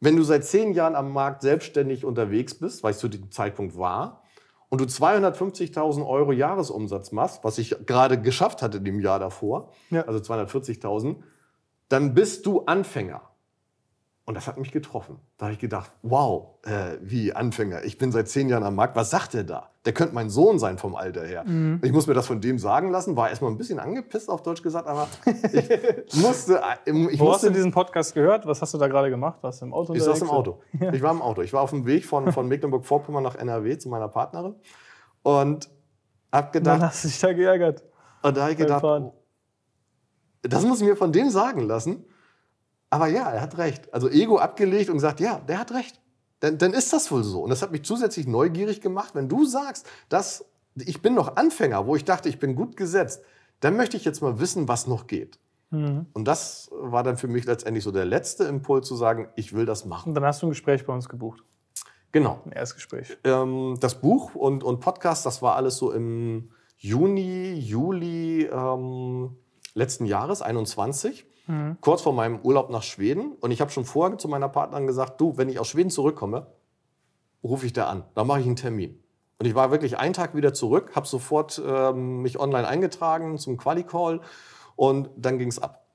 wenn 0.00 0.16
du 0.16 0.22
seit 0.22 0.44
zehn 0.44 0.72
Jahren 0.72 0.94
am 0.94 1.12
Markt 1.12 1.42
selbstständig 1.42 2.04
unterwegs 2.04 2.54
bist, 2.54 2.82
weil 2.82 2.92
ich 2.92 2.98
zu 2.98 3.08
dem 3.08 3.30
Zeitpunkt 3.30 3.76
war, 3.76 4.22
und 4.68 4.80
du 4.80 4.84
250.000 4.84 6.06
Euro 6.06 6.32
Jahresumsatz 6.32 7.12
machst, 7.12 7.44
was 7.44 7.58
ich 7.58 7.76
gerade 7.86 8.20
geschafft 8.20 8.62
hatte 8.62 8.80
dem 8.80 9.00
Jahr 9.00 9.18
davor, 9.18 9.72
ja. 9.90 10.02
also 10.02 10.18
240.000, 10.18 11.16
dann 11.88 12.14
bist 12.14 12.46
du 12.46 12.62
Anfänger. 12.64 13.22
Und 14.24 14.34
das 14.34 14.48
hat 14.48 14.58
mich 14.58 14.72
getroffen. 14.72 15.20
Da 15.38 15.46
habe 15.46 15.52
ich 15.52 15.60
gedacht, 15.60 15.92
wow, 16.02 16.56
äh, 16.64 16.98
wie 17.00 17.32
Anfänger. 17.32 17.84
Ich 17.84 17.96
bin 17.96 18.10
seit 18.10 18.28
zehn 18.28 18.48
Jahren 18.48 18.64
am 18.64 18.74
Markt. 18.74 18.96
Was 18.96 19.10
sagt 19.10 19.34
der 19.34 19.44
da? 19.44 19.70
Der 19.86 19.94
könnte 19.94 20.14
mein 20.14 20.28
Sohn 20.28 20.58
sein 20.58 20.78
vom 20.78 20.96
Alter 20.96 21.24
her. 21.24 21.44
Mhm. 21.44 21.80
Ich 21.82 21.92
muss 21.92 22.08
mir 22.08 22.14
das 22.14 22.26
von 22.26 22.40
dem 22.40 22.58
sagen 22.58 22.90
lassen. 22.90 23.16
War 23.16 23.30
erstmal 23.30 23.52
ein 23.52 23.56
bisschen 23.56 23.78
angepisst, 23.78 24.28
auf 24.28 24.42
Deutsch 24.42 24.60
gesagt, 24.60 24.88
aber 24.88 25.06
ich 25.24 26.14
musste. 26.20 26.60
Äh, 26.84 26.90
ich 26.90 27.20
Wo 27.20 27.26
musste, 27.26 27.32
hast 27.32 27.44
du 27.44 27.50
diesen 27.50 27.70
Podcast 27.70 28.12
gehört? 28.12 28.46
Was 28.46 28.60
hast 28.60 28.74
du 28.74 28.78
da 28.78 28.88
gerade 28.88 29.10
gemacht? 29.10 29.38
Warst 29.42 29.62
du 29.62 29.66
im 29.66 29.72
Auto? 29.72 29.94
Ich 29.94 30.02
saß 30.02 30.22
im 30.22 30.30
Auto. 30.30 30.60
Ja. 30.80 30.92
Ich 30.92 31.02
war 31.02 31.12
im 31.12 31.22
Auto. 31.22 31.42
Ich 31.42 31.52
war 31.52 31.62
auf 31.62 31.70
dem 31.70 31.86
Weg 31.86 32.04
von, 32.04 32.32
von 32.32 32.48
Mecklenburg-Vorpommern 32.48 33.22
nach 33.22 33.36
NRW 33.36 33.78
zu 33.78 33.88
meiner 33.88 34.08
Partnerin 34.08 34.56
und 35.22 35.70
habe 36.32 36.50
gedacht. 36.50 36.80
Dann 36.80 36.88
hast 36.88 37.04
du 37.04 37.08
dich 37.08 37.20
da 37.20 37.32
geärgert. 37.32 37.84
Und 38.22 38.36
da 38.36 38.42
habe 38.42 38.52
ich 38.52 38.58
gedacht, 38.58 38.82
oh, 38.82 39.12
das 40.42 40.64
muss 40.64 40.80
ich 40.80 40.86
mir 40.86 40.96
von 40.96 41.12
dem 41.12 41.30
sagen 41.30 41.60
lassen. 41.60 42.04
Aber 42.90 43.06
ja, 43.06 43.30
er 43.30 43.40
hat 43.40 43.58
recht. 43.58 43.92
Also 43.94 44.08
Ego 44.08 44.38
abgelegt 44.38 44.90
und 44.90 44.96
gesagt, 44.96 45.20
ja, 45.20 45.38
der 45.38 45.60
hat 45.60 45.72
recht. 45.72 46.00
Dann, 46.40 46.58
dann 46.58 46.72
ist 46.72 46.92
das 46.92 47.10
wohl 47.10 47.24
so. 47.24 47.42
Und 47.42 47.50
das 47.50 47.62
hat 47.62 47.72
mich 47.72 47.82
zusätzlich 47.82 48.26
neugierig 48.26 48.80
gemacht. 48.80 49.14
Wenn 49.14 49.28
du 49.28 49.44
sagst, 49.44 49.86
dass 50.08 50.44
ich 50.74 51.00
bin 51.00 51.14
noch 51.14 51.36
Anfänger, 51.36 51.86
wo 51.86 51.96
ich 51.96 52.04
dachte, 52.04 52.28
ich 52.28 52.38
bin 52.38 52.54
gut 52.54 52.76
gesetzt, 52.76 53.22
dann 53.60 53.76
möchte 53.76 53.96
ich 53.96 54.04
jetzt 54.04 54.20
mal 54.20 54.38
wissen, 54.38 54.68
was 54.68 54.86
noch 54.86 55.06
geht. 55.06 55.38
Mhm. 55.70 56.06
Und 56.12 56.26
das 56.26 56.70
war 56.72 57.02
dann 57.02 57.16
für 57.16 57.28
mich 57.28 57.44
letztendlich 57.44 57.84
so 57.84 57.90
der 57.90 58.04
letzte 58.04 58.44
Impuls 58.44 58.86
zu 58.86 58.96
sagen, 58.96 59.28
ich 59.36 59.54
will 59.54 59.66
das 59.66 59.84
machen. 59.84 60.10
Und 60.10 60.14
dann 60.14 60.24
hast 60.24 60.42
du 60.42 60.46
ein 60.46 60.50
Gespräch 60.50 60.84
bei 60.86 60.92
uns 60.92 61.08
gebucht. 61.08 61.42
Genau. 62.12 62.40
Ein 62.44 62.52
Erstgespräch. 62.52 63.16
Ähm, 63.24 63.76
das 63.80 64.00
Buch 64.00 64.34
und, 64.34 64.62
und 64.62 64.80
Podcast, 64.80 65.26
das 65.26 65.42
war 65.42 65.56
alles 65.56 65.76
so 65.76 65.92
im 65.92 66.50
Juni, 66.78 67.54
Juli 67.54 68.44
ähm, 68.44 69.36
letzten 69.74 70.06
Jahres, 70.06 70.42
21. 70.42 71.26
Mhm. 71.46 71.76
Kurz 71.80 72.02
vor 72.02 72.12
meinem 72.12 72.40
Urlaub 72.40 72.70
nach 72.70 72.82
Schweden. 72.82 73.32
Und 73.40 73.50
ich 73.50 73.60
habe 73.60 73.70
schon 73.70 73.84
vorher 73.84 74.18
zu 74.18 74.28
meiner 74.28 74.48
Partnerin 74.48 74.86
gesagt, 74.86 75.20
du, 75.20 75.36
wenn 75.36 75.48
ich 75.48 75.58
aus 75.58 75.68
Schweden 75.68 75.90
zurückkomme, 75.90 76.46
rufe 77.42 77.66
ich 77.66 77.72
da 77.72 77.86
an. 77.88 78.04
Da 78.14 78.24
mache 78.24 78.40
ich 78.40 78.46
einen 78.46 78.56
Termin. 78.56 78.98
Und 79.38 79.46
ich 79.46 79.54
war 79.54 79.70
wirklich 79.70 79.98
einen 79.98 80.14
Tag 80.14 80.34
wieder 80.34 80.54
zurück, 80.54 80.92
habe 80.94 81.06
sofort 81.06 81.60
ähm, 81.64 82.22
mich 82.22 82.40
online 82.40 82.66
eingetragen 82.66 83.38
zum 83.38 83.58
Quali-Call 83.58 84.20
und 84.76 85.10
dann 85.16 85.38
ging 85.38 85.48
es 85.48 85.58
ab. 85.58 85.86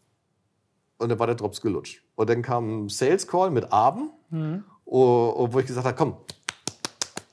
Und 0.99 1.09
dann 1.09 1.17
war 1.17 1.25
der 1.25 1.35
Drops 1.35 1.61
gelutscht. 1.61 2.03
Und 2.15 2.29
dann 2.29 2.43
kam 2.43 2.85
ein 2.85 2.89
Sales-Call 2.89 3.49
mit 3.49 3.73
Abend, 3.73 4.11
mhm. 4.29 4.63
wo 4.85 5.49
ich 5.57 5.65
gesagt 5.65 5.87
habe, 5.87 5.97
komm, 5.97 6.17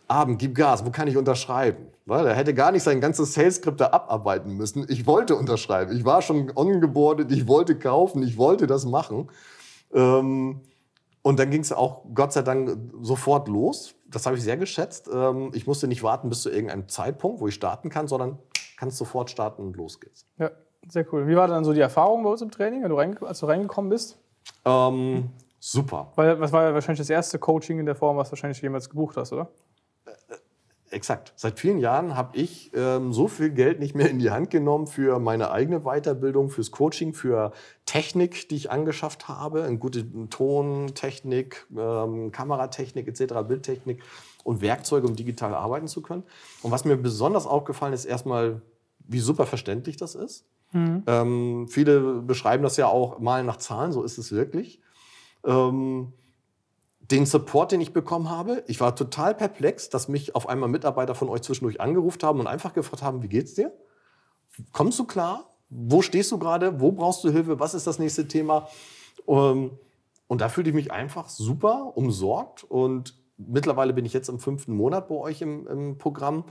Abend, 0.09 0.39
gib 0.39 0.55
Gas, 0.55 0.87
wo 0.87 0.91
kann 0.91 1.07
ich 1.07 1.19
unterschreiben? 1.19 1.89
Weil 2.09 2.27
er 2.27 2.35
hätte 2.35 2.55
gar 2.55 2.73
nicht 2.73 2.83
sein 2.83 3.03
ganzes 3.03 3.35
Sales-Skript 3.35 3.81
da 3.81 3.89
abarbeiten 3.89 4.57
müssen. 4.57 4.87
Ich 4.89 5.07
wollte 5.07 5.37
unterschreiben. 5.37 5.95
Ich 5.95 6.07
war 6.07 6.23
schon 6.23 6.51
ongeboardet, 6.57 7.31
ich 7.31 7.47
wollte 7.47 7.79
kaufen, 7.79 8.23
ich 8.23 8.39
wollte 8.39 8.67
das 8.67 8.87
machen. 8.87 9.29
Ähm, 9.93 10.63
und 11.21 11.39
dann 11.39 11.51
ging 11.51 11.61
es 11.61 11.71
auch 11.71 12.05
Gott 12.15 12.33
sei 12.33 12.41
Dank 12.41 12.79
sofort 13.03 13.47
los. 13.49 13.95
Das 14.07 14.25
habe 14.25 14.39
ich 14.39 14.43
sehr 14.43 14.57
geschätzt. 14.57 15.11
Ähm, 15.13 15.51
ich 15.53 15.67
musste 15.67 15.87
nicht 15.87 16.03
warten 16.03 16.31
bis 16.31 16.41
zu 16.41 16.51
irgendeinem 16.51 16.89
Zeitpunkt, 16.89 17.43
wo 17.43 17.49
ich 17.49 17.55
starten 17.55 17.91
kann, 17.91 18.09
sondern 18.09 18.39
kannst 18.79 18.97
sofort 18.97 19.29
starten 19.29 19.61
und 19.61 19.77
los 19.77 20.01
geht's. 20.01 20.25
Ja, 20.39 20.51
sehr 20.89 21.05
cool. 21.13 21.27
Wie 21.27 21.37
war 21.37 21.47
dann 21.47 21.63
so 21.63 21.75
die 21.75 21.81
Erfahrung 21.81 22.23
bei 22.23 22.31
uns 22.31 22.41
im 22.41 22.51
Training, 22.51 22.85
als 23.23 23.41
du 23.41 23.47
reingekommen 23.47 23.91
bist? 23.91 24.19
Ähm, 24.65 25.29
super. 25.61 26.11
Weil 26.15 26.39
das 26.39 26.53
war 26.53 26.65
ja 26.65 26.73
wahrscheinlich 26.73 27.01
das 27.01 27.11
erste 27.11 27.39
Coaching 27.39 27.79
in 27.79 27.85
der 27.85 27.97
Form, 27.97 28.17
was 28.17 28.29
du 28.29 28.33
wahrscheinlich 28.33 28.63
jemals 28.63 28.89
gebucht 28.89 29.19
hast, 29.19 29.35
oder? 29.35 29.51
Exakt. 30.99 31.33
Seit 31.37 31.61
vielen 31.61 31.79
Jahren 31.79 32.17
habe 32.17 32.37
ich 32.37 32.73
ähm, 32.75 33.13
so 33.13 33.29
viel 33.29 33.51
Geld 33.51 33.79
nicht 33.79 33.95
mehr 33.95 34.11
in 34.11 34.19
die 34.19 34.33
Hand 34.33 34.51
genommen 34.51 34.89
für 34.89 35.21
meine 35.21 35.53
eigene 35.53 35.83
Weiterbildung, 35.83 36.51
fürs 36.51 36.73
Coaching, 36.73 37.15
für 37.15 37.53
Technik, 37.87 38.49
die 38.49 38.57
ich 38.57 38.73
angeschafft 38.73 39.29
habe, 39.29 39.63
eine 39.63 39.79
gute 39.79 40.05
Tontechnik, 40.29 41.69
ähm, 41.71 42.33
Kameratechnik 42.33 43.07
etc., 43.07 43.35
Bildtechnik 43.47 44.03
und 44.43 44.61
Werkzeuge, 44.61 45.07
um 45.07 45.15
digital 45.15 45.55
arbeiten 45.55 45.87
zu 45.87 46.03
können. 46.03 46.25
Und 46.65 46.73
was 46.73 46.85
mir 46.85 46.97
besonders 46.97 47.47
aufgefallen 47.47 47.93
ist, 47.93 48.05
erstmal, 48.05 48.61
wie 49.07 49.21
super 49.21 49.47
verständlich 49.47 49.97
das 49.99 50.17
ist. 50.17 50.47
Mhm. 50.73 51.05
Ähm, 51.07 51.69
viele 51.69 52.23
beschreiben 52.23 52.65
das 52.65 52.77
ja 52.77 52.89
auch 52.89 53.21
mal 53.21 53.45
nach 53.45 53.59
Zahlen, 53.59 53.93
so 53.93 54.03
ist 54.03 54.19
es 54.19 54.33
wirklich. 54.33 54.81
Ähm, 55.45 56.13
den 57.11 57.25
Support, 57.25 57.73
den 57.73 57.81
ich 57.81 57.93
bekommen 57.93 58.29
habe. 58.29 58.63
Ich 58.67 58.81
war 58.81 58.95
total 58.95 59.35
perplex, 59.35 59.89
dass 59.89 60.09
mich 60.09 60.35
auf 60.35 60.49
einmal 60.49 60.69
Mitarbeiter 60.69 61.15
von 61.15 61.29
euch 61.29 61.43
zwischendurch 61.43 61.81
angerufen 61.81 62.21
haben 62.23 62.41
und 62.41 62.47
einfach 62.47 62.75
gefragt 62.75 63.03
haben, 63.03 63.23
wie 63.23 63.29
geht's 63.29 63.55
dir? 63.55 63.73
Kommst 64.73 64.99
du 64.99 65.05
klar? 65.05 65.51
Wo 65.71 66.03
stehst 66.03 66.33
du 66.33 66.39
gerade? 66.39 66.81
Wo 66.81 66.93
brauchst 66.93 67.25
du 67.25 67.31
Hilfe? 67.31 67.61
Was 67.61 67.75
ist 67.75 67.87
das 67.87 67.99
nächste 67.99 68.29
Thema? 68.29 68.69
Ähm, 69.27 69.71
und 70.27 70.41
da 70.41 70.49
fühlte 70.49 70.71
ich 70.71 70.77
mich 70.77 70.93
einfach 70.93 71.29
super 71.29 71.97
umsorgt. 71.97 72.65
Und 72.65 73.15
mittlerweile 73.39 73.95
bin 73.95 74.05
ich 74.05 74.13
jetzt 74.13 74.29
im 74.29 74.39
fünften 74.39 74.75
Monat 74.75 75.09
bei 75.09 75.15
euch 75.15 75.41
im, 75.41 75.67
im 75.67 75.99
Programm. 75.99 76.45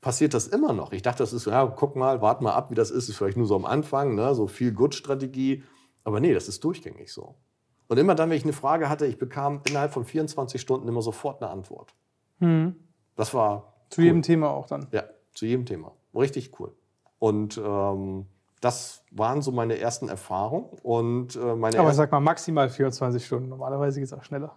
Passiert 0.00 0.32
das 0.32 0.46
immer 0.46 0.72
noch? 0.72 0.92
Ich 0.92 1.02
dachte, 1.02 1.22
das 1.22 1.34
ist 1.34 1.46
ja, 1.46 1.66
guck 1.66 1.94
mal, 1.94 2.22
warte 2.22 2.42
mal 2.42 2.54
ab, 2.54 2.70
wie 2.70 2.74
das 2.74 2.90
ist. 2.90 3.10
Ist 3.10 3.16
vielleicht 3.16 3.36
nur 3.36 3.46
so 3.46 3.56
am 3.56 3.66
Anfang, 3.66 4.14
ne? 4.14 4.34
so 4.34 4.46
viel 4.46 4.72
Good-Strategie. 4.72 5.62
Aber 6.04 6.20
nee, 6.20 6.32
das 6.32 6.48
ist 6.48 6.64
durchgängig 6.64 7.12
so. 7.12 7.34
Und 7.90 7.98
immer 7.98 8.14
dann, 8.14 8.30
wenn 8.30 8.36
ich 8.36 8.44
eine 8.44 8.52
Frage 8.52 8.88
hatte, 8.88 9.04
ich 9.04 9.18
bekam 9.18 9.62
innerhalb 9.68 9.92
von 9.92 10.04
24 10.04 10.60
Stunden 10.60 10.86
immer 10.86 11.02
sofort 11.02 11.42
eine 11.42 11.50
Antwort. 11.50 11.92
Mhm. 12.38 12.76
Das 13.16 13.34
war. 13.34 13.74
Zu 13.88 14.00
cool. 14.00 14.04
jedem 14.04 14.22
Thema 14.22 14.50
auch 14.50 14.66
dann? 14.66 14.86
Ja, 14.92 15.02
zu 15.34 15.44
jedem 15.44 15.66
Thema. 15.66 15.90
Richtig 16.14 16.52
cool. 16.60 16.72
Und 17.18 17.58
ähm, 17.58 18.26
das 18.60 19.02
waren 19.10 19.42
so 19.42 19.50
meine 19.50 19.76
ersten 19.80 20.08
Erfahrungen. 20.08 20.66
Und, 20.84 21.34
äh, 21.34 21.56
meine 21.56 21.80
Aber 21.80 21.92
sag 21.92 22.12
mal, 22.12 22.20
maximal 22.20 22.68
24 22.68 23.26
Stunden. 23.26 23.48
Normalerweise 23.48 23.98
geht 23.98 24.06
es 24.06 24.12
auch 24.12 24.22
schneller. 24.22 24.56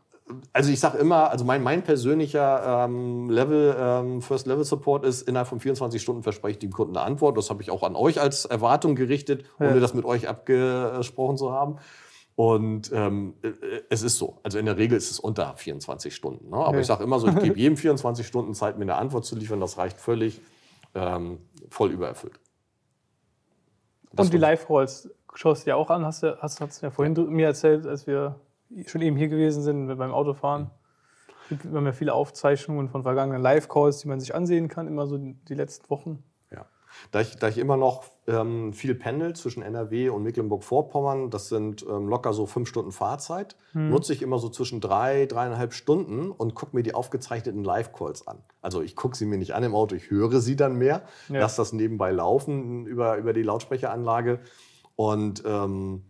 Also 0.53 0.71
ich 0.71 0.79
sage 0.79 0.99
immer, 0.99 1.31
also 1.31 1.43
mein, 1.43 1.63
mein 1.63 1.81
persönlicher 1.81 2.85
ähm, 2.85 3.31
Level, 3.31 3.75
ähm, 3.79 4.21
First 4.21 4.45
Level 4.45 4.63
Support 4.63 5.05
ist, 5.05 5.27
innerhalb 5.27 5.47
von 5.47 5.59
24 5.59 5.99
Stunden 5.99 6.21
verspreche 6.21 6.51
ich 6.51 6.59
dem 6.59 6.71
Kunden 6.71 6.95
eine 6.95 7.03
Antwort. 7.03 7.35
Das 7.35 7.49
habe 7.49 7.63
ich 7.63 7.71
auch 7.71 7.81
an 7.81 7.95
euch 7.95 8.21
als 8.21 8.45
Erwartung 8.45 8.93
gerichtet, 8.93 9.43
ohne 9.59 9.73
ja. 9.73 9.79
das 9.79 9.95
mit 9.95 10.05
euch 10.05 10.29
abgesprochen 10.29 11.37
zu 11.37 11.51
haben. 11.51 11.79
Und 12.35 12.91
ähm, 12.91 13.35
äh, 13.43 13.51
es 13.89 14.01
ist 14.01 14.17
so. 14.17 14.39
Also 14.43 14.57
in 14.57 14.65
der 14.65 14.77
Regel 14.77 14.97
ist 14.97 15.11
es 15.11 15.19
unter 15.19 15.55
24 15.55 16.15
Stunden. 16.15 16.49
Ne? 16.49 16.57
Aber 16.57 16.75
ja. 16.75 16.81
ich 16.81 16.87
sage 16.87 17.03
immer 17.03 17.19
so, 17.19 17.27
ich 17.27 17.39
gebe 17.39 17.57
jedem 17.59 17.77
24 17.77 18.25
Stunden 18.25 18.53
Zeit, 18.53 18.77
mir 18.77 18.83
eine 18.83 18.95
Antwort 18.95 19.25
zu 19.25 19.35
liefern. 19.35 19.59
Das 19.59 19.77
reicht 19.77 19.99
völlig 19.99 20.41
ähm, 20.95 21.39
voll 21.69 21.91
übererfüllt. 21.91 22.39
Das 24.11 24.27
Und 24.27 24.33
die 24.33 24.37
Live-Calls 24.37 25.09
schaust 25.33 25.63
du 25.63 25.65
dir 25.65 25.77
auch 25.77 25.89
an, 25.89 26.05
hast 26.05 26.23
du 26.23 26.37
hast, 26.41 26.61
hast 26.61 26.81
ja 26.81 26.91
vorhin 26.91 27.13
mir 27.29 27.47
erzählt, 27.47 27.87
als 27.87 28.05
wir 28.05 28.39
schon 28.85 29.01
eben 29.01 29.17
hier 29.17 29.27
gewesen 29.27 29.63
sind 29.63 29.87
beim 29.97 30.11
Autofahren. 30.11 30.69
Es 31.43 31.49
gibt 31.49 31.65
immer 31.65 31.93
viele 31.93 32.13
Aufzeichnungen 32.13 32.89
von 32.89 33.03
vergangenen 33.03 33.41
Live-Calls, 33.41 33.99
die 33.99 34.07
man 34.07 34.19
sich 34.19 34.33
ansehen 34.33 34.69
kann, 34.69 34.87
immer 34.87 35.07
so 35.07 35.17
die 35.17 35.53
letzten 35.53 35.89
Wochen. 35.89 36.23
Da 37.11 37.21
ich, 37.21 37.35
da 37.37 37.47
ich 37.47 37.57
immer 37.57 37.77
noch 37.77 38.05
ähm, 38.27 38.73
viel 38.73 38.95
pendel 38.95 39.35
zwischen 39.35 39.63
NRW 39.63 40.09
und 40.09 40.23
Mecklenburg-Vorpommern, 40.23 41.29
das 41.29 41.49
sind 41.49 41.85
ähm, 41.89 42.07
locker 42.07 42.33
so 42.33 42.45
fünf 42.45 42.69
Stunden 42.69 42.91
Fahrzeit, 42.91 43.55
hm. 43.73 43.89
nutze 43.89 44.13
ich 44.13 44.21
immer 44.21 44.39
so 44.39 44.49
zwischen 44.49 44.81
drei, 44.81 45.25
dreieinhalb 45.25 45.73
Stunden 45.73 46.31
und 46.31 46.55
gucke 46.55 46.75
mir 46.75 46.83
die 46.83 46.95
aufgezeichneten 46.95 47.63
Live-Calls 47.63 48.27
an. 48.27 48.39
Also 48.61 48.81
ich 48.81 48.95
gucke 48.95 49.17
sie 49.17 49.25
mir 49.25 49.37
nicht 49.37 49.53
an 49.55 49.63
im 49.63 49.75
Auto, 49.75 49.95
ich 49.95 50.09
höre 50.09 50.39
sie 50.39 50.55
dann 50.55 50.77
mehr, 50.77 51.03
ja. 51.29 51.41
lasse 51.41 51.57
das 51.57 51.73
nebenbei 51.73 52.11
laufen 52.11 52.85
über, 52.85 53.17
über 53.17 53.33
die 53.33 53.43
Lautsprecheranlage 53.43 54.39
und 54.95 55.43
ähm, 55.45 56.03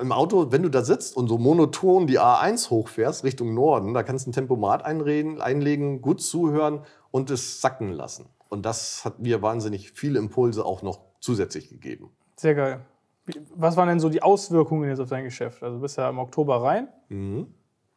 im 0.00 0.12
Auto, 0.12 0.52
wenn 0.52 0.62
du 0.62 0.68
da 0.68 0.84
sitzt 0.84 1.16
und 1.16 1.28
so 1.28 1.38
monoton 1.38 2.06
die 2.06 2.20
A1 2.20 2.70
hochfährst 2.70 3.24
Richtung 3.24 3.54
Norden, 3.54 3.94
da 3.94 4.02
kannst 4.02 4.26
du 4.26 4.30
ein 4.30 4.32
Tempomat 4.32 4.84
einreden, 4.84 5.40
einlegen, 5.40 6.00
gut 6.00 6.22
zuhören 6.22 6.84
und 7.10 7.30
es 7.30 7.60
sacken 7.60 7.92
lassen. 7.92 8.26
Und 8.50 8.66
das 8.66 9.04
hat 9.04 9.20
mir 9.20 9.40
wahnsinnig 9.40 9.92
viele 9.92 10.18
Impulse 10.18 10.64
auch 10.66 10.82
noch 10.82 11.00
zusätzlich 11.20 11.70
gegeben. 11.70 12.10
Sehr 12.36 12.54
geil. 12.54 12.80
Was 13.54 13.76
waren 13.76 13.88
denn 13.88 14.00
so 14.00 14.08
die 14.08 14.22
Auswirkungen 14.22 14.88
jetzt 14.90 14.98
auf 14.98 15.08
dein 15.08 15.24
Geschäft? 15.24 15.62
Also 15.62 15.76
du 15.76 15.82
bist 15.82 15.96
ja 15.96 16.08
im 16.10 16.18
Oktober 16.18 16.62
rein 16.62 16.88
mhm. 17.08 17.46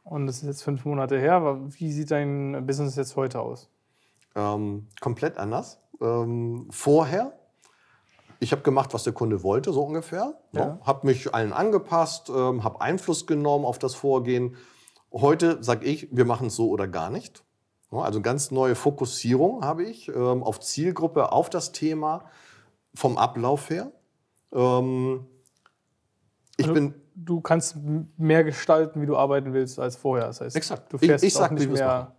und 0.03 0.27
das 0.27 0.37
ist 0.37 0.43
jetzt 0.43 0.63
fünf 0.63 0.85
Monate 0.85 1.19
her. 1.19 1.59
Wie 1.65 1.91
sieht 1.91 2.11
dein 2.11 2.65
Business 2.67 2.95
jetzt 2.95 3.15
heute 3.15 3.39
aus? 3.39 3.69
Ähm, 4.35 4.87
komplett 5.01 5.37
anders. 5.37 5.79
Ähm, 5.99 6.67
vorher, 6.69 7.33
ich 8.39 8.51
habe 8.51 8.61
gemacht, 8.61 8.93
was 8.93 9.03
der 9.03 9.13
Kunde 9.13 9.41
wollte, 9.41 9.73
so 9.73 9.81
ungefähr. 9.83 10.35
Ja. 10.51 10.65
Ne? 10.65 10.79
Habe 10.83 11.07
mich 11.07 11.33
allen 11.33 11.51
angepasst, 11.51 12.29
ähm, 12.29 12.63
habe 12.63 12.79
Einfluss 12.79 13.25
genommen 13.25 13.65
auf 13.65 13.79
das 13.79 13.95
Vorgehen. 13.95 14.55
Heute 15.11 15.63
sage 15.63 15.85
ich, 15.85 16.09
wir 16.11 16.25
machen 16.25 16.47
es 16.47 16.55
so 16.55 16.69
oder 16.69 16.87
gar 16.87 17.09
nicht. 17.09 17.43
Also 18.01 18.21
ganz 18.21 18.51
neue 18.51 18.75
Fokussierung 18.75 19.63
habe 19.63 19.83
ich 19.83 20.09
ähm, 20.09 20.43
auf 20.43 20.59
Zielgruppe, 20.59 21.31
auf 21.31 21.49
das 21.49 21.71
Thema 21.71 22.25
vom 22.95 23.17
Ablauf 23.17 23.69
her. 23.69 23.91
Ähm, 24.53 25.25
ich 26.57 26.67
also, 26.67 26.73
bin 26.73 26.93
du 27.15 27.41
kannst 27.41 27.77
mehr 28.17 28.43
gestalten, 28.43 29.01
wie 29.01 29.05
du 29.05 29.17
arbeiten 29.17 29.53
willst, 29.53 29.79
als 29.79 29.95
vorher. 29.95 30.27
Das 30.27 30.41
heißt, 30.41 30.55
Exakt. 30.55 30.91
du 30.91 30.97
fährst 30.97 31.23
ich, 31.23 31.35
ich 31.35 31.41
auch 31.41 31.49
nicht 31.51 31.69
mehr 31.69 32.15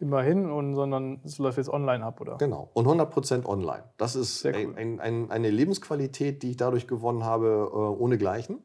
immer 0.00 0.22
hin, 0.22 0.48
und, 0.50 0.74
sondern 0.76 1.20
es 1.24 1.38
läuft 1.38 1.58
jetzt 1.58 1.70
online 1.70 2.04
ab, 2.04 2.20
oder? 2.20 2.36
Genau. 2.36 2.70
Und 2.72 2.86
100% 2.86 3.46
online. 3.46 3.82
Das 3.96 4.14
ist 4.14 4.44
cool. 4.44 4.74
ein, 4.76 5.00
ein, 5.00 5.30
eine 5.30 5.50
Lebensqualität, 5.50 6.42
die 6.42 6.50
ich 6.50 6.56
dadurch 6.56 6.86
gewonnen 6.86 7.24
habe, 7.24 7.68
äh, 7.72 7.76
ohnegleichen. 7.76 8.62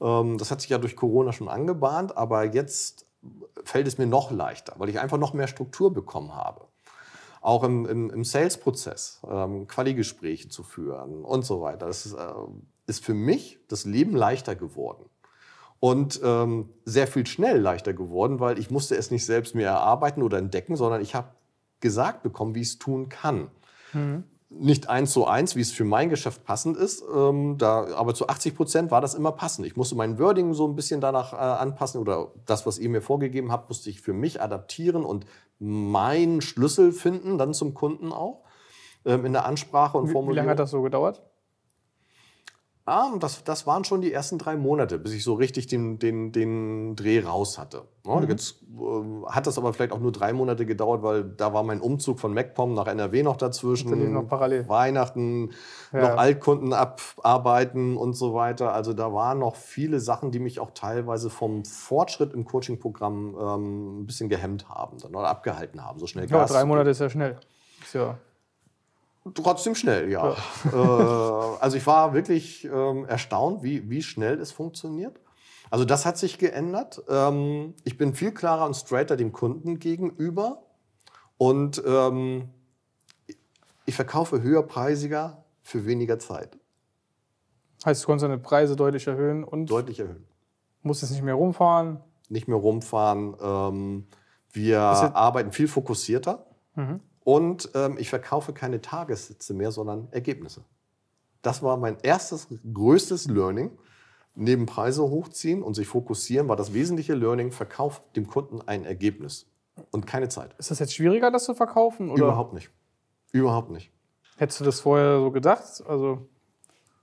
Ähm, 0.00 0.38
das 0.38 0.50
hat 0.50 0.62
sich 0.62 0.70
ja 0.70 0.78
durch 0.78 0.96
Corona 0.96 1.32
schon 1.32 1.48
angebahnt, 1.48 2.16
aber 2.16 2.44
jetzt 2.44 3.06
fällt 3.64 3.86
es 3.86 3.98
mir 3.98 4.06
noch 4.06 4.30
leichter, 4.30 4.74
weil 4.78 4.88
ich 4.88 5.00
einfach 5.00 5.18
noch 5.18 5.34
mehr 5.34 5.46
Struktur 5.46 5.92
bekommen 5.92 6.34
habe. 6.34 6.66
Auch 7.40 7.64
im, 7.64 7.86
im, 7.86 8.10
im 8.10 8.24
Sales-Prozess, 8.24 9.20
ähm, 9.28 9.66
Quali-Gespräche 9.66 10.48
zu 10.48 10.62
führen 10.62 11.24
und 11.24 11.44
so 11.44 11.60
weiter. 11.60 11.86
Das 11.86 12.06
ist, 12.06 12.14
äh, 12.14 12.32
ist 12.86 13.04
für 13.04 13.14
mich 13.14 13.58
das 13.68 13.84
Leben 13.84 14.14
leichter 14.14 14.54
geworden. 14.54 15.06
Und 15.80 16.20
ähm, 16.22 16.68
sehr 16.84 17.08
viel 17.08 17.26
schnell 17.26 17.58
leichter 17.58 17.92
geworden, 17.92 18.38
weil 18.38 18.58
ich 18.58 18.70
musste 18.70 18.94
es 18.94 19.10
nicht 19.10 19.26
selbst 19.26 19.56
mir 19.56 19.66
erarbeiten 19.66 20.22
oder 20.22 20.38
entdecken, 20.38 20.76
sondern 20.76 21.00
ich 21.00 21.16
habe 21.16 21.30
gesagt 21.80 22.22
bekommen, 22.22 22.54
wie 22.54 22.60
ich 22.60 22.68
es 22.68 22.78
tun 22.78 23.08
kann. 23.08 23.50
Mhm 23.92 24.24
nicht 24.58 24.88
eins 24.88 25.12
zu 25.12 25.26
eins, 25.26 25.56
wie 25.56 25.60
es 25.60 25.72
für 25.72 25.84
mein 25.84 26.08
Geschäft 26.10 26.44
passend 26.44 26.76
ist, 26.76 27.02
ähm, 27.14 27.56
da, 27.58 27.86
aber 27.94 28.14
zu 28.14 28.28
80 28.28 28.54
Prozent 28.54 28.90
war 28.90 29.00
das 29.00 29.14
immer 29.14 29.32
passend. 29.32 29.66
Ich 29.66 29.76
musste 29.76 29.94
mein 29.94 30.18
Wording 30.18 30.54
so 30.54 30.66
ein 30.66 30.76
bisschen 30.76 31.00
danach 31.00 31.32
äh, 31.32 31.36
anpassen 31.36 32.00
oder 32.00 32.32
das, 32.46 32.66
was 32.66 32.78
ihr 32.78 32.88
mir 32.88 33.02
vorgegeben 33.02 33.50
habt, 33.50 33.68
musste 33.68 33.90
ich 33.90 34.00
für 34.00 34.12
mich 34.12 34.40
adaptieren 34.40 35.04
und 35.04 35.26
meinen 35.58 36.40
Schlüssel 36.40 36.92
finden, 36.92 37.38
dann 37.38 37.54
zum 37.54 37.74
Kunden 37.74 38.12
auch 38.12 38.42
ähm, 39.04 39.24
in 39.24 39.32
der 39.32 39.46
Ansprache 39.46 39.98
und 39.98 40.08
Formulierung. 40.08 40.32
Wie 40.32 40.36
lange 40.36 40.50
hat 40.50 40.58
das 40.58 40.70
so 40.70 40.82
gedauert? 40.82 41.22
Ah, 42.84 43.12
das, 43.20 43.44
das 43.44 43.64
waren 43.64 43.84
schon 43.84 44.00
die 44.00 44.12
ersten 44.12 44.38
drei 44.38 44.56
Monate, 44.56 44.98
bis 44.98 45.12
ich 45.12 45.22
so 45.22 45.34
richtig 45.34 45.68
den, 45.68 46.00
den, 46.00 46.32
den 46.32 46.96
Dreh 46.96 47.20
raus 47.20 47.56
hatte. 47.56 47.82
Mhm. 48.04 48.28
Jetzt 48.28 48.56
äh, 48.62 49.26
hat 49.26 49.46
das 49.46 49.56
aber 49.56 49.72
vielleicht 49.72 49.92
auch 49.92 50.00
nur 50.00 50.10
drei 50.10 50.32
Monate 50.32 50.66
gedauert, 50.66 51.04
weil 51.04 51.22
da 51.22 51.54
war 51.54 51.62
mein 51.62 51.80
Umzug 51.80 52.18
von 52.18 52.34
MacPom 52.34 52.74
nach 52.74 52.88
NRW 52.88 53.22
noch 53.22 53.36
dazwischen. 53.36 54.12
Noch 54.12 54.26
parallel. 54.26 54.68
Weihnachten, 54.68 55.50
ja. 55.92 56.00
noch 56.00 56.18
Altkunden 56.18 56.72
abarbeiten 56.72 57.96
und 57.96 58.14
so 58.14 58.34
weiter. 58.34 58.72
Also 58.72 58.94
da 58.94 59.14
waren 59.14 59.38
noch 59.38 59.54
viele 59.54 60.00
Sachen, 60.00 60.32
die 60.32 60.40
mich 60.40 60.58
auch 60.58 60.72
teilweise 60.74 61.30
vom 61.30 61.64
Fortschritt 61.64 62.32
im 62.34 62.44
Coaching-Programm 62.44 63.36
ähm, 63.40 64.00
ein 64.00 64.06
bisschen 64.06 64.28
gehemmt 64.28 64.68
haben 64.68 64.98
dann, 64.98 65.14
oder 65.14 65.28
abgehalten 65.28 65.84
haben. 65.84 66.00
So 66.00 66.08
schnell 66.08 66.28
Ja, 66.28 66.46
drei 66.46 66.64
Monate 66.64 66.90
ist 66.90 66.98
ja 66.98 67.08
schnell. 67.08 67.38
Ist 67.80 67.94
ja 67.94 68.18
Trotzdem 69.34 69.74
schnell, 69.74 70.10
ja. 70.10 70.34
ja. 70.64 70.72
äh, 71.54 71.56
also 71.60 71.76
ich 71.76 71.86
war 71.86 72.12
wirklich 72.12 72.64
ähm, 72.64 73.04
erstaunt, 73.06 73.62
wie, 73.62 73.88
wie 73.88 74.02
schnell 74.02 74.40
es 74.40 74.50
funktioniert. 74.50 75.20
Also 75.70 75.84
das 75.84 76.04
hat 76.04 76.18
sich 76.18 76.38
geändert. 76.38 77.02
Ähm, 77.08 77.74
ich 77.84 77.96
bin 77.96 78.14
viel 78.14 78.32
klarer 78.32 78.66
und 78.66 78.74
straighter 78.74 79.16
dem 79.16 79.32
Kunden 79.32 79.78
gegenüber. 79.78 80.64
Und 81.38 81.82
ähm, 81.86 82.50
ich 83.86 83.94
verkaufe 83.94 84.42
höherpreisiger 84.42 85.44
für 85.62 85.86
weniger 85.86 86.18
Zeit. 86.18 86.58
Heißt, 87.84 88.02
du 88.02 88.06
konntest 88.06 88.24
deine 88.24 88.38
Preise 88.38 88.76
deutlich 88.76 89.06
erhöhen 89.06 89.44
und 89.44 89.66
deutlich 89.66 90.00
erhöhen. 90.00 90.26
Musst 90.82 91.02
jetzt 91.02 91.10
nicht 91.12 91.22
mehr 91.22 91.34
rumfahren. 91.34 92.00
Nicht 92.28 92.48
mehr 92.48 92.58
rumfahren. 92.58 93.34
Ähm, 93.40 94.06
wir 94.52 94.80
arbeiten 94.80 95.52
viel 95.52 95.68
fokussierter. 95.68 96.46
Mhm. 96.74 97.00
Und 97.24 97.70
ähm, 97.74 97.96
ich 97.98 98.10
verkaufe 98.10 98.52
keine 98.52 98.80
Tagessätze 98.80 99.54
mehr, 99.54 99.70
sondern 99.70 100.08
Ergebnisse. 100.10 100.64
Das 101.42 101.62
war 101.62 101.76
mein 101.76 101.98
erstes, 102.02 102.48
größtes 102.72 103.26
Learning. 103.26 103.70
Neben 104.34 104.64
Preise 104.64 105.02
hochziehen 105.02 105.62
und 105.62 105.74
sich 105.74 105.86
fokussieren 105.88 106.48
war 106.48 106.56
das 106.56 106.72
wesentliche 106.72 107.14
Learning, 107.14 107.52
verkauft 107.52 108.02
dem 108.16 108.26
Kunden 108.26 108.62
ein 108.62 108.84
Ergebnis 108.84 109.46
und 109.90 110.06
keine 110.06 110.28
Zeit. 110.28 110.54
Ist 110.58 110.70
das 110.70 110.78
jetzt 110.78 110.94
schwieriger, 110.94 111.30
das 111.30 111.44
zu 111.44 111.54
verkaufen? 111.54 112.10
Oder? 112.10 112.24
Überhaupt 112.24 112.54
nicht. 112.54 112.70
Überhaupt 113.32 113.70
nicht. 113.70 113.92
Hättest 114.38 114.60
du 114.60 114.64
das 114.64 114.80
vorher 114.80 115.18
so 115.18 115.30
gedacht? 115.30 115.82
Also, 115.86 116.26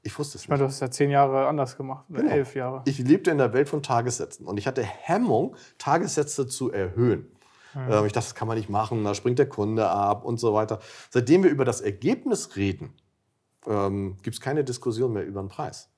ich 0.01 0.17
wusste 0.17 0.37
es 0.37 0.43
ich 0.43 0.49
meine, 0.49 0.59
du 0.59 0.65
hast 0.65 0.75
es 0.75 0.79
ja 0.79 0.89
zehn 0.89 1.11
Jahre 1.11 1.47
anders 1.47 1.77
gemacht, 1.77 2.05
genau. 2.09 2.31
elf 2.31 2.55
Jahre. 2.55 2.81
Ich 2.85 2.97
lebte 2.99 3.31
in 3.31 3.37
der 3.37 3.53
Welt 3.53 3.69
von 3.69 3.83
Tagessätzen 3.83 4.47
und 4.47 4.57
ich 4.57 4.65
hatte 4.65 4.81
Hemmung, 4.81 5.55
Tagessätze 5.77 6.47
zu 6.47 6.71
erhöhen. 6.71 7.27
Mhm. 7.73 8.05
ich 8.05 8.13
dachte, 8.13 8.27
das 8.27 8.35
kann 8.35 8.47
man 8.47 8.57
nicht 8.57 8.69
machen, 8.69 9.03
da 9.03 9.13
springt 9.13 9.39
der 9.39 9.49
Kunde 9.49 9.89
ab 9.89 10.25
und 10.25 10.39
so 10.39 10.53
weiter. 10.53 10.79
Seitdem 11.09 11.43
wir 11.43 11.49
über 11.49 11.65
das 11.65 11.81
Ergebnis 11.81 12.55
reden, 12.55 12.93
ähm, 13.67 14.17
gibt 14.23 14.35
es 14.35 14.41
keine 14.41 14.63
Diskussion 14.63 15.13
mehr 15.13 15.25
über 15.25 15.41
den 15.41 15.49
Preis. 15.49 15.89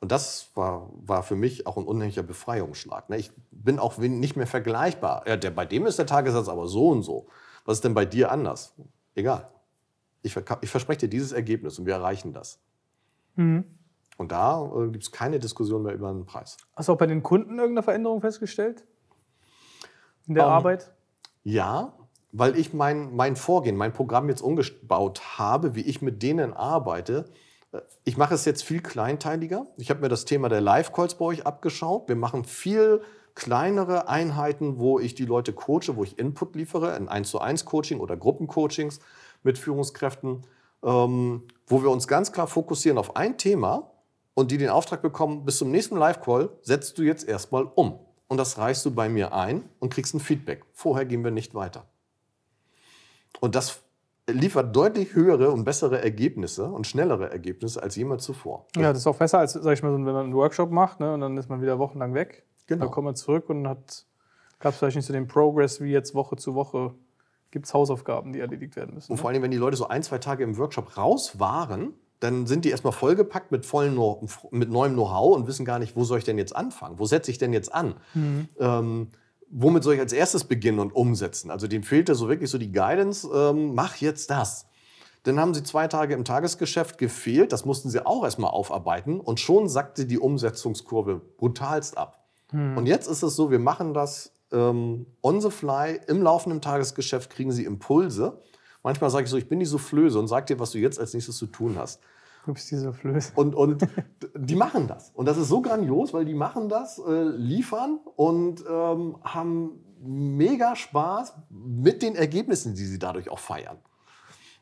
Und 0.00 0.12
das 0.12 0.50
war, 0.54 0.90
war 0.92 1.22
für 1.22 1.36
mich 1.36 1.66
auch 1.66 1.76
ein 1.76 1.84
unheimlicher 1.84 2.22
Befreiungsschlag. 2.22 3.08
Ne? 3.08 3.16
Ich 3.16 3.32
bin 3.50 3.78
auch 3.78 3.96
nicht 3.98 4.36
mehr 4.36 4.46
vergleichbar. 4.46 5.24
Ja, 5.26 5.36
der, 5.36 5.50
bei 5.50 5.64
dem 5.64 5.86
ist 5.86 5.98
der 5.98 6.06
Tagessatz 6.06 6.48
aber 6.48 6.68
so 6.68 6.88
und 6.90 7.02
so. 7.02 7.28
Was 7.64 7.78
ist 7.78 7.84
denn 7.84 7.94
bei 7.94 8.04
dir 8.04 8.30
anders? 8.30 8.74
Egal. 9.14 9.48
Ich, 10.22 10.36
ich 10.36 10.70
verspreche 10.70 11.00
dir 11.00 11.08
dieses 11.08 11.32
Ergebnis 11.32 11.78
und 11.78 11.86
wir 11.86 11.94
erreichen 11.94 12.32
das. 12.32 12.60
Mhm. 13.36 13.64
Und 14.16 14.32
da 14.32 14.64
äh, 14.64 14.88
gibt 14.90 15.04
es 15.04 15.12
keine 15.12 15.38
Diskussion 15.38 15.82
mehr 15.82 15.94
über 15.94 16.12
den 16.12 16.26
Preis. 16.26 16.56
Hast 16.74 16.88
du 16.88 16.92
auch 16.92 16.98
bei 16.98 17.06
den 17.06 17.22
Kunden 17.22 17.58
irgendeine 17.58 17.82
Veränderung 17.82 18.20
festgestellt? 18.20 18.84
In 20.26 20.34
der 20.34 20.44
um, 20.44 20.50
ähm, 20.50 20.56
Arbeit? 20.56 20.92
Ja, 21.44 21.92
weil 22.32 22.58
ich 22.58 22.74
mein, 22.74 23.14
mein 23.14 23.36
Vorgehen, 23.36 23.76
mein 23.76 23.92
Programm 23.92 24.28
jetzt 24.28 24.42
umgebaut 24.42 25.38
habe, 25.38 25.74
wie 25.74 25.82
ich 25.82 26.02
mit 26.02 26.22
denen 26.22 26.52
arbeite. 26.52 27.26
Äh, 27.72 27.80
ich 28.04 28.16
mache 28.16 28.34
es 28.34 28.44
jetzt 28.44 28.62
viel 28.62 28.82
kleinteiliger. 28.82 29.66
Ich 29.76 29.90
habe 29.90 30.00
mir 30.00 30.08
das 30.08 30.24
Thema 30.24 30.48
der 30.48 30.60
Live-Calls 30.60 31.16
bei 31.16 31.24
euch 31.24 31.46
abgeschaut. 31.46 32.08
Wir 32.08 32.16
machen 32.16 32.44
viel 32.44 33.00
kleinere 33.34 34.08
Einheiten, 34.08 34.78
wo 34.78 34.98
ich 34.98 35.14
die 35.14 35.26
Leute 35.26 35.52
coache, 35.52 35.94
wo 35.94 36.04
ich 36.04 36.18
Input 36.18 36.56
liefere, 36.56 36.96
in 36.96 37.08
1 37.08 37.30
zu 37.30 37.40
1 37.40 37.64
Coaching 37.64 38.00
oder 38.00 38.16
Gruppencoachings 38.16 38.98
mit 39.42 39.58
Führungskräften, 39.58 40.46
ähm, 40.82 41.42
wo 41.66 41.82
wir 41.82 41.90
uns 41.90 42.08
ganz 42.08 42.32
klar 42.32 42.46
fokussieren 42.46 42.98
auf 42.98 43.14
ein 43.14 43.36
Thema 43.36 43.92
und 44.34 44.50
die 44.50 44.58
den 44.58 44.70
Auftrag 44.70 45.02
bekommen, 45.02 45.44
bis 45.44 45.58
zum 45.58 45.70
nächsten 45.70 45.96
Live-Call 45.96 46.50
setzt 46.62 46.98
du 46.98 47.02
jetzt 47.02 47.28
erstmal 47.28 47.64
um 47.74 48.05
und 48.28 48.38
das 48.38 48.58
reichst 48.58 48.84
du 48.84 48.90
bei 48.90 49.08
mir 49.08 49.32
ein 49.32 49.68
und 49.78 49.92
kriegst 49.92 50.14
ein 50.14 50.20
Feedback. 50.20 50.64
Vorher 50.72 51.04
gehen 51.06 51.22
wir 51.24 51.30
nicht 51.30 51.54
weiter. 51.54 51.86
Und 53.40 53.54
das 53.54 53.82
liefert 54.28 54.74
deutlich 54.74 55.14
höhere 55.14 55.50
und 55.50 55.64
bessere 55.64 56.02
Ergebnisse 56.02 56.64
und 56.64 56.86
schnellere 56.86 57.30
Ergebnisse 57.30 57.82
als 57.82 57.94
jemals 57.96 58.24
zuvor. 58.24 58.66
Ja, 58.76 58.92
das 58.92 58.98
ist 58.98 59.06
auch 59.06 59.16
besser, 59.16 59.38
als 59.38 59.52
sag 59.52 59.72
ich 59.72 59.82
mal, 59.82 59.92
wenn 59.92 60.02
man 60.02 60.16
einen 60.16 60.34
Workshop 60.34 60.70
macht 60.70 60.98
ne, 61.00 61.14
und 61.14 61.20
dann 61.20 61.36
ist 61.36 61.48
man 61.48 61.62
wieder 61.62 61.78
wochenlang 61.78 62.14
weg. 62.14 62.44
Genau. 62.66 62.86
Dann 62.86 62.90
kommt 62.92 63.04
man 63.04 63.14
zurück 63.14 63.48
und 63.48 63.62
gab 63.62 64.72
es 64.72 64.78
vielleicht 64.78 64.96
nicht 64.96 65.06
so 65.06 65.12
den 65.12 65.28
Progress 65.28 65.80
wie 65.80 65.90
jetzt 65.90 66.14
Woche 66.14 66.36
zu 66.36 66.54
Woche. 66.54 66.94
Gibt 67.52 67.66
es 67.66 67.74
Hausaufgaben, 67.74 68.32
die 68.32 68.40
erledigt 68.40 68.74
werden 68.74 68.94
müssen. 68.94 69.12
Und 69.12 69.18
ne? 69.18 69.20
vor 69.22 69.30
allem, 69.30 69.42
wenn 69.42 69.52
die 69.52 69.56
Leute 69.56 69.76
so 69.76 69.86
ein, 69.86 70.02
zwei 70.02 70.18
Tage 70.18 70.42
im 70.42 70.58
Workshop 70.58 70.96
raus 70.96 71.38
waren, 71.38 71.94
dann 72.20 72.46
sind 72.46 72.64
die 72.64 72.70
erstmal 72.70 72.92
vollgepackt 72.92 73.52
mit, 73.52 73.66
vollen, 73.66 73.98
mit 74.50 74.70
neuem 74.70 74.94
Know-how 74.94 75.36
und 75.36 75.46
wissen 75.46 75.64
gar 75.64 75.78
nicht, 75.78 75.96
wo 75.96 76.04
soll 76.04 76.18
ich 76.18 76.24
denn 76.24 76.38
jetzt 76.38 76.56
anfangen? 76.56 76.98
Wo 76.98 77.04
setze 77.04 77.30
ich 77.30 77.38
denn 77.38 77.52
jetzt 77.52 77.74
an? 77.74 77.94
Mhm. 78.14 78.48
Ähm, 78.58 79.08
womit 79.50 79.84
soll 79.84 79.94
ich 79.94 80.00
als 80.00 80.12
erstes 80.12 80.44
beginnen 80.44 80.78
und 80.78 80.94
umsetzen? 80.94 81.50
Also 81.50 81.68
dem 81.68 81.82
fehlte 81.82 82.14
so 82.14 82.28
wirklich 82.28 82.50
so 82.50 82.58
die 82.58 82.72
Guidance, 82.72 83.28
ähm, 83.32 83.74
mach 83.74 83.96
jetzt 83.96 84.30
das. 84.30 84.66
Dann 85.24 85.40
haben 85.40 85.54
sie 85.54 85.62
zwei 85.62 85.88
Tage 85.88 86.14
im 86.14 86.24
Tagesgeschäft 86.24 86.98
gefehlt, 86.98 87.52
das 87.52 87.64
mussten 87.64 87.90
sie 87.90 88.04
auch 88.06 88.24
erstmal 88.24 88.50
aufarbeiten 88.50 89.20
und 89.20 89.40
schon 89.40 89.68
sackte 89.68 90.06
die 90.06 90.18
Umsetzungskurve 90.18 91.20
brutalst 91.36 91.98
ab. 91.98 92.24
Mhm. 92.52 92.78
Und 92.78 92.86
jetzt 92.86 93.08
ist 93.08 93.22
es 93.22 93.34
so, 93.34 93.50
wir 93.50 93.58
machen 93.58 93.92
das 93.92 94.32
ähm, 94.52 95.06
on 95.22 95.40
the 95.40 95.50
fly, 95.50 96.00
im 96.06 96.22
laufenden 96.22 96.60
Tagesgeschäft 96.60 97.30
kriegen 97.30 97.50
sie 97.50 97.64
Impulse 97.64 98.40
Manchmal 98.86 99.10
sage 99.10 99.24
ich 99.24 99.30
so, 99.30 99.36
ich 99.36 99.48
bin 99.48 99.58
die 99.58 99.66
Soufflöse 99.66 100.16
und 100.16 100.28
sag 100.28 100.46
dir, 100.46 100.60
was 100.60 100.70
du 100.70 100.78
jetzt 100.78 101.00
als 101.00 101.12
nächstes 101.12 101.36
zu 101.38 101.46
tun 101.48 101.74
hast. 101.76 101.98
Du 102.44 102.54
bist 102.54 102.70
die 102.70 102.76
Soufflöse. 102.76 103.32
Und, 103.34 103.56
und 103.56 103.84
die 104.36 104.54
machen 104.54 104.86
das. 104.86 105.10
Und 105.12 105.26
das 105.26 105.38
ist 105.38 105.48
so 105.48 105.60
grandios, 105.60 106.14
weil 106.14 106.24
die 106.24 106.34
machen 106.34 106.68
das, 106.68 107.00
äh, 107.00 107.24
liefern 107.24 107.98
und 108.14 108.64
ähm, 108.70 109.16
haben 109.24 109.80
mega 109.98 110.76
Spaß 110.76 111.34
mit 111.50 112.00
den 112.00 112.14
Ergebnissen, 112.14 112.76
die 112.76 112.84
sie 112.84 113.00
dadurch 113.00 113.28
auch 113.28 113.40
feiern. 113.40 113.78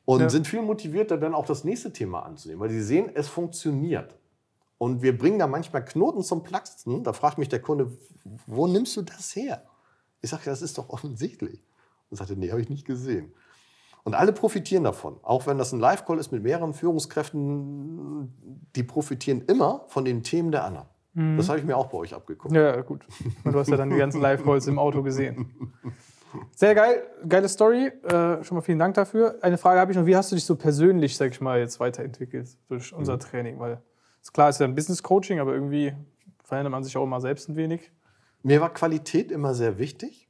Und 0.07 0.23
ja. 0.23 0.31
sind 0.31 0.47
viel 0.47 0.63
motivierter, 0.63 1.19
dann 1.19 1.35
auch 1.35 1.45
das 1.45 1.65
nächste 1.65 1.93
Thema 1.93 2.21
anzunehmen, 2.21 2.63
weil 2.63 2.71
sie 2.71 2.81
sehen, 2.81 3.11
es 3.13 3.29
funktioniert. 3.29 4.15
Und 4.79 5.03
wir 5.03 5.19
bringen 5.19 5.39
da 5.39 5.47
manchmal 5.47 5.85
Knoten 5.85 6.23
zum 6.23 6.43
Platzen. 6.43 7.05
Da 7.05 7.13
fragt 7.13 7.37
mich 7.37 7.51
der 7.51 7.61
Kunde, 7.61 7.93
wo 8.47 8.67
nimmst 8.67 8.97
du 8.97 9.03
das 9.03 9.37
her? 9.37 9.67
Ich 10.23 10.31
sage, 10.31 10.45
das 10.47 10.63
ist 10.63 10.79
doch 10.79 10.89
offensichtlich. 10.89 11.63
Und 12.09 12.17
sagte, 12.17 12.37
nee, 12.37 12.51
habe 12.51 12.63
ich 12.63 12.71
nicht 12.71 12.87
gesehen. 12.87 13.35
Und 14.05 14.15
alle 14.15 14.33
profitieren 14.33 14.85
davon. 14.85 15.17
Auch 15.23 15.47
wenn 15.47 15.57
das 15.59 15.73
ein 15.73 15.81
Live-Call 15.81 16.19
ist 16.19 16.31
mit 16.31 16.43
mehreren 16.43 16.75
Führungskräften, 16.75 18.33
die 18.77 18.83
profitieren 18.83 19.43
immer 19.47 19.85
von 19.89 20.05
den 20.05 20.23
Themen 20.23 20.53
der 20.53 20.65
anderen. 20.65 20.89
Mhm. 21.15 21.39
Das 21.39 21.49
habe 21.49 21.59
ich 21.59 21.65
mir 21.65 21.77
auch 21.77 21.87
bei 21.87 21.99
euch 21.99 22.15
abgeguckt. 22.15 22.55
Ja, 22.55 22.81
gut. 22.83 23.07
Und 23.45 23.53
du 23.53 23.59
hast 23.59 23.69
ja 23.69 23.77
dann 23.77 23.91
die 23.91 23.97
ganzen 23.97 24.21
Live-Calls 24.21 24.67
im 24.67 24.79
Auto 24.79 25.03
gesehen. 25.03 25.73
Sehr 26.55 26.75
geil, 26.75 27.03
geile 27.29 27.49
Story. 27.49 27.87
Äh, 28.03 28.43
schon 28.43 28.57
mal 28.57 28.61
vielen 28.61 28.79
Dank 28.79 28.95
dafür. 28.95 29.39
Eine 29.41 29.57
Frage 29.57 29.81
habe 29.81 29.93
ich 29.93 29.97
noch: 29.97 30.05
Wie 30.07 30.17
hast 30.17 30.33
du 30.33 30.37
dich 30.37 30.45
so 30.45 30.57
persönlich, 30.57 31.17
sag 31.17 31.31
ich 31.31 31.41
mal, 31.41 31.61
jetzt 31.61 31.79
weiterentwickelt 31.81 32.57
durch 32.69 32.93
unser 32.93 33.19
Training? 33.19 33.59
Weil 33.61 33.81
ist 34.21 34.33
klar, 34.33 34.49
es 34.49 34.57
ist 34.57 34.61
ja 34.61 34.67
ein 34.67 34.75
Business 34.75 35.03
Coaching, 35.03 35.39
aber 35.39 35.53
irgendwie 35.53 35.93
verändert 36.43 36.73
man 36.73 36.83
sich 36.83 36.97
auch 36.97 37.05
immer 37.05 37.21
selbst 37.21 37.49
ein 37.49 37.57
wenig. 37.57 37.93
Mir 38.43 38.61
war 38.61 38.73
Qualität 38.73 39.31
immer 39.31 39.55
sehr 39.55 39.79
wichtig. 39.79 40.29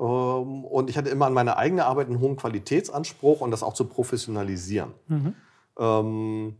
Ähm, 0.00 0.64
Und 0.64 0.88
ich 0.90 0.96
hatte 0.96 1.10
immer 1.10 1.26
an 1.26 1.34
meine 1.34 1.56
eigene 1.58 1.84
Arbeit 1.84 2.06
einen 2.08 2.20
hohen 2.20 2.36
Qualitätsanspruch 2.36 3.42
und 3.42 3.50
das 3.50 3.62
auch 3.62 3.74
zu 3.74 3.84
professionalisieren. 3.84 4.92
Ähm, 5.78 6.56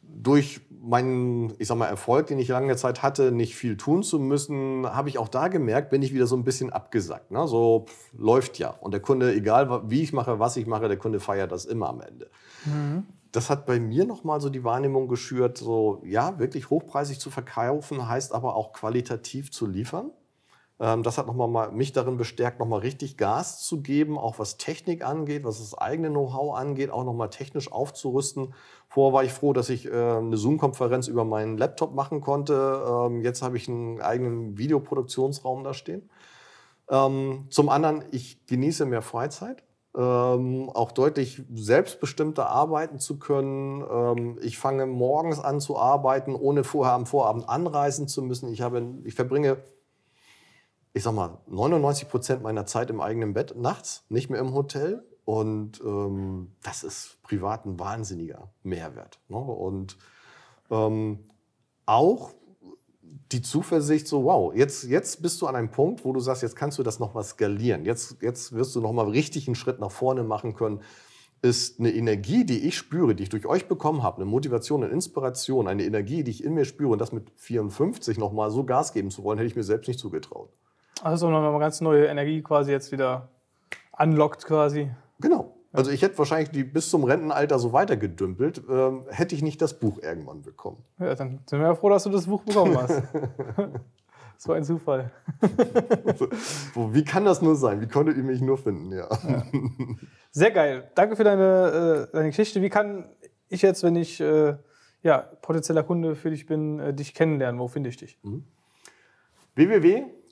durch 0.00 0.60
meinen, 0.80 1.54
ich 1.58 1.68
sag 1.68 1.76
mal, 1.78 1.86
Erfolg, 1.86 2.26
den 2.26 2.38
ich 2.38 2.48
lange 2.48 2.76
Zeit 2.76 3.02
hatte, 3.02 3.32
nicht 3.32 3.56
viel 3.56 3.76
tun 3.76 4.02
zu 4.02 4.18
müssen, 4.18 4.86
habe 4.86 5.08
ich 5.08 5.18
auch 5.18 5.28
da 5.28 5.48
gemerkt, 5.48 5.90
bin 5.90 6.02
ich 6.02 6.12
wieder 6.14 6.26
so 6.26 6.36
ein 6.36 6.44
bisschen 6.44 6.72
abgesackt. 6.72 7.30
Ne? 7.30 7.46
So 7.48 7.86
pff, 7.86 8.12
läuft 8.18 8.58
ja. 8.58 8.70
Und 8.80 8.92
der 8.92 9.00
Kunde, 9.00 9.34
egal 9.34 9.82
wie 9.90 10.02
ich 10.02 10.12
mache, 10.12 10.38
was 10.38 10.56
ich 10.56 10.66
mache, 10.66 10.88
der 10.88 10.98
Kunde 10.98 11.20
feiert 11.20 11.52
das 11.52 11.64
immer 11.64 11.88
am 11.88 12.00
Ende. 12.00 12.30
Das 13.32 13.50
hat 13.50 13.66
bei 13.66 13.80
mir 13.80 14.04
nochmal 14.04 14.40
so 14.40 14.48
die 14.48 14.62
Wahrnehmung 14.62 15.08
geschürt, 15.08 15.58
so 15.58 16.00
ja, 16.04 16.38
wirklich 16.38 16.70
hochpreisig 16.70 17.18
zu 17.18 17.30
verkaufen, 17.30 18.08
heißt 18.08 18.32
aber 18.34 18.54
auch 18.54 18.72
qualitativ 18.72 19.50
zu 19.50 19.66
liefern. 19.66 20.10
Ähm, 20.80 21.02
Das 21.02 21.18
hat 21.18 21.26
nochmal 21.26 21.48
mal 21.48 21.72
mich 21.72 21.92
darin 21.92 22.16
bestärkt, 22.16 22.58
nochmal 22.58 22.80
richtig 22.80 23.16
Gas 23.16 23.62
zu 23.62 23.82
geben, 23.82 24.18
auch 24.18 24.38
was 24.38 24.56
Technik 24.56 25.04
angeht, 25.04 25.44
was 25.44 25.58
das 25.58 25.76
eigene 25.78 26.10
Know-how 26.10 26.56
angeht, 26.56 26.90
auch 26.90 27.04
nochmal 27.04 27.30
technisch 27.30 27.70
aufzurüsten. 27.70 28.54
Vorher 28.88 29.12
war 29.14 29.24
ich 29.24 29.32
froh, 29.32 29.52
dass 29.52 29.68
ich 29.70 29.86
äh, 29.86 29.90
eine 29.92 30.36
Zoom-Konferenz 30.36 31.08
über 31.08 31.24
meinen 31.24 31.58
Laptop 31.58 31.94
machen 31.94 32.20
konnte. 32.20 32.82
Ähm, 32.86 33.20
Jetzt 33.22 33.42
habe 33.42 33.56
ich 33.56 33.68
einen 33.68 34.00
eigenen 34.00 34.58
Videoproduktionsraum 34.58 35.64
da 35.64 35.74
stehen. 35.74 36.10
Ähm, 36.90 37.46
zum 37.50 37.68
anderen, 37.68 38.04
ich 38.10 38.44
genieße 38.46 38.84
mehr 38.86 39.02
Freizeit. 39.02 39.62
Ähm, 39.96 40.70
auch 40.74 40.90
deutlich 40.90 41.42
selbstbestimmter 41.54 42.48
arbeiten 42.48 42.98
zu 42.98 43.18
können. 43.20 43.84
Ähm, 43.88 44.38
ich 44.42 44.58
fange 44.58 44.86
morgens 44.86 45.38
an 45.38 45.60
zu 45.60 45.78
arbeiten, 45.78 46.34
ohne 46.34 46.64
vorher 46.64 46.94
am 46.94 47.06
Vorabend 47.06 47.48
anreisen 47.48 48.08
zu 48.08 48.22
müssen. 48.22 48.52
Ich, 48.52 48.60
habe, 48.60 48.84
ich 49.04 49.14
verbringe 49.14 49.58
ich 50.94 51.02
sag 51.02 51.12
mal, 51.12 51.38
99 51.48 52.08
Prozent 52.08 52.42
meiner 52.42 52.66
Zeit 52.66 52.88
im 52.88 53.00
eigenen 53.00 53.34
Bett 53.34 53.56
nachts, 53.56 54.04
nicht 54.08 54.30
mehr 54.30 54.40
im 54.40 54.54
Hotel. 54.54 55.04
Und 55.24 55.80
ähm, 55.84 56.52
das 56.62 56.84
ist 56.84 57.18
privat 57.22 57.66
ein 57.66 57.80
wahnsinniger 57.80 58.52
Mehrwert. 58.62 59.18
Ne? 59.28 59.38
Und 59.38 59.98
ähm, 60.70 61.18
auch 61.84 62.30
die 63.32 63.42
Zuversicht, 63.42 64.06
so 64.06 64.24
wow, 64.24 64.54
jetzt, 64.54 64.84
jetzt 64.84 65.20
bist 65.20 65.42
du 65.42 65.48
an 65.48 65.56
einem 65.56 65.70
Punkt, 65.70 66.04
wo 66.04 66.12
du 66.12 66.20
sagst, 66.20 66.42
jetzt 66.42 66.54
kannst 66.54 66.78
du 66.78 66.84
das 66.84 67.00
nochmal 67.00 67.24
skalieren. 67.24 67.84
Jetzt, 67.84 68.18
jetzt 68.20 68.52
wirst 68.52 68.76
du 68.76 68.80
nochmal 68.80 69.08
richtig 69.08 69.48
einen 69.48 69.56
Schritt 69.56 69.80
nach 69.80 69.90
vorne 69.90 70.22
machen 70.22 70.54
können. 70.54 70.80
Ist 71.42 71.80
eine 71.80 71.92
Energie, 71.92 72.44
die 72.44 72.68
ich 72.68 72.76
spüre, 72.76 73.16
die 73.16 73.24
ich 73.24 73.28
durch 73.30 73.46
euch 73.46 73.66
bekommen 73.66 74.04
habe, 74.04 74.18
eine 74.18 74.26
Motivation, 74.26 74.84
eine 74.84 74.92
Inspiration, 74.92 75.66
eine 75.66 75.84
Energie, 75.84 76.22
die 76.22 76.30
ich 76.30 76.44
in 76.44 76.54
mir 76.54 76.64
spüre 76.64 76.92
und 76.92 77.00
das 77.00 77.12
mit 77.12 77.30
54 77.34 78.16
nochmal 78.16 78.50
so 78.50 78.64
Gas 78.64 78.92
geben 78.92 79.10
zu 79.10 79.24
wollen, 79.24 79.38
hätte 79.38 79.48
ich 79.48 79.56
mir 79.56 79.64
selbst 79.64 79.88
nicht 79.88 79.98
zugetraut. 79.98 80.50
Also 81.02 81.30
noch 81.30 81.46
eine 81.46 81.58
ganz 81.58 81.80
neue 81.80 82.06
Energie 82.06 82.42
quasi 82.42 82.70
jetzt 82.70 82.92
wieder 82.92 83.28
unlockt 83.98 84.44
quasi. 84.44 84.90
Genau. 85.20 85.54
Also 85.72 85.90
ich 85.90 86.02
hätte 86.02 86.16
wahrscheinlich 86.18 86.50
die 86.50 86.62
bis 86.62 86.88
zum 86.88 87.02
Rentenalter 87.02 87.58
so 87.58 87.72
weitergedümpelt, 87.72 88.62
ähm, 88.70 89.04
hätte 89.08 89.34
ich 89.34 89.42
nicht 89.42 89.60
das 89.60 89.80
Buch 89.80 89.98
irgendwann 90.00 90.42
bekommen. 90.42 90.84
Ja, 91.00 91.14
dann 91.16 91.40
sind 91.46 91.58
wir 91.58 91.66
ja 91.66 91.74
froh, 91.74 91.90
dass 91.90 92.04
du 92.04 92.10
das 92.10 92.26
Buch 92.26 92.42
bekommen 92.42 92.78
hast. 92.78 93.02
so 94.38 94.52
ein 94.52 94.62
Zufall. 94.62 95.10
So, 96.16 96.94
wie 96.94 97.04
kann 97.04 97.24
das 97.24 97.42
nur 97.42 97.56
sein? 97.56 97.80
Wie 97.80 97.88
konntet 97.88 98.16
ihr 98.16 98.22
mich 98.22 98.40
nur 98.40 98.58
finden? 98.58 98.92
Ja. 98.92 99.08
Sehr 100.30 100.52
geil. 100.52 100.90
Danke 100.94 101.16
für 101.16 101.24
deine, 101.24 102.08
äh, 102.08 102.12
deine 102.12 102.28
Geschichte. 102.28 102.62
Wie 102.62 102.70
kann 102.70 103.08
ich 103.48 103.62
jetzt, 103.62 103.82
wenn 103.82 103.96
ich 103.96 104.20
äh, 104.20 104.56
ja, 105.02 105.18
potenzieller 105.18 105.82
Kunde 105.82 106.14
für 106.14 106.30
dich 106.30 106.46
bin, 106.46 106.78
äh, 106.78 106.94
dich 106.94 107.14
kennenlernen? 107.14 107.60
Wo 107.60 107.68
finde 107.68 107.88
ich 107.88 107.96
dich? 107.96 108.18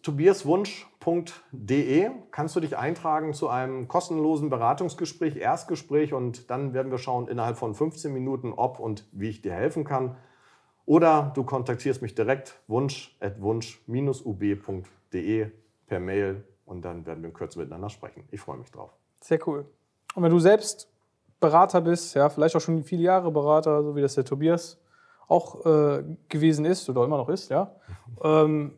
www.tobiaswunsch.de 0.05 2.11
kannst 2.31 2.57
du 2.57 2.61
dich 2.61 2.77
eintragen 2.77 3.33
zu 3.35 3.49
einem 3.49 3.89
kostenlosen 3.89 4.51
Beratungsgespräch, 4.51 5.37
Erstgespräch 5.37 6.13
und 6.13 6.51
dann 6.51 6.75
werden 6.75 6.91
wir 6.91 6.99
schauen 6.99 7.29
innerhalb 7.29 7.57
von 7.57 7.73
15 7.75 8.13
Minuten, 8.13 8.53
ob 8.53 8.81
und 8.81 9.07
wie 9.13 9.29
ich 9.29 9.41
dir 9.43 9.53
helfen 9.53 9.85
kann. 9.85 10.17
Oder 10.85 11.31
du 11.35 11.45
kontaktierst 11.45 12.03
mich 12.03 12.17
direkt 12.17 12.59
wunsch-ub.de 12.67 13.21
per 15.87 16.01
Mail 16.01 16.45
und 16.67 16.85
dann 16.85 17.07
werden 17.07 17.23
wir 17.23 17.29
in 17.29 17.35
Kürze 17.35 17.61
miteinander 17.61 17.89
sprechen. 17.89 18.25
Ich 18.33 18.41
freue 18.41 18.59
mich 18.59 18.73
drauf. 18.73 18.91
Sehr 19.21 19.39
cool. 19.47 19.65
Und 20.15 20.25
wenn 20.25 20.33
du 20.33 20.41
selbst 20.41 20.89
Berater 21.39 21.81
bist, 21.81 22.15
ja, 22.15 22.29
vielleicht 22.29 22.57
auch 22.57 22.61
schon 22.61 22.83
viele 22.83 23.03
Jahre 23.03 23.31
Berater, 23.31 23.81
so 23.83 23.95
wie 23.95 24.01
das 24.01 24.15
der 24.15 24.25
Tobias 24.25 24.79
auch 25.29 25.65
äh, 25.65 26.03
gewesen 26.29 26.65
ist 26.65 26.91
oder 26.91 27.05
immer 27.05 27.19
noch 27.19 27.29
ist, 27.29 27.49
ja. 27.49 27.77
ähm, 28.25 28.73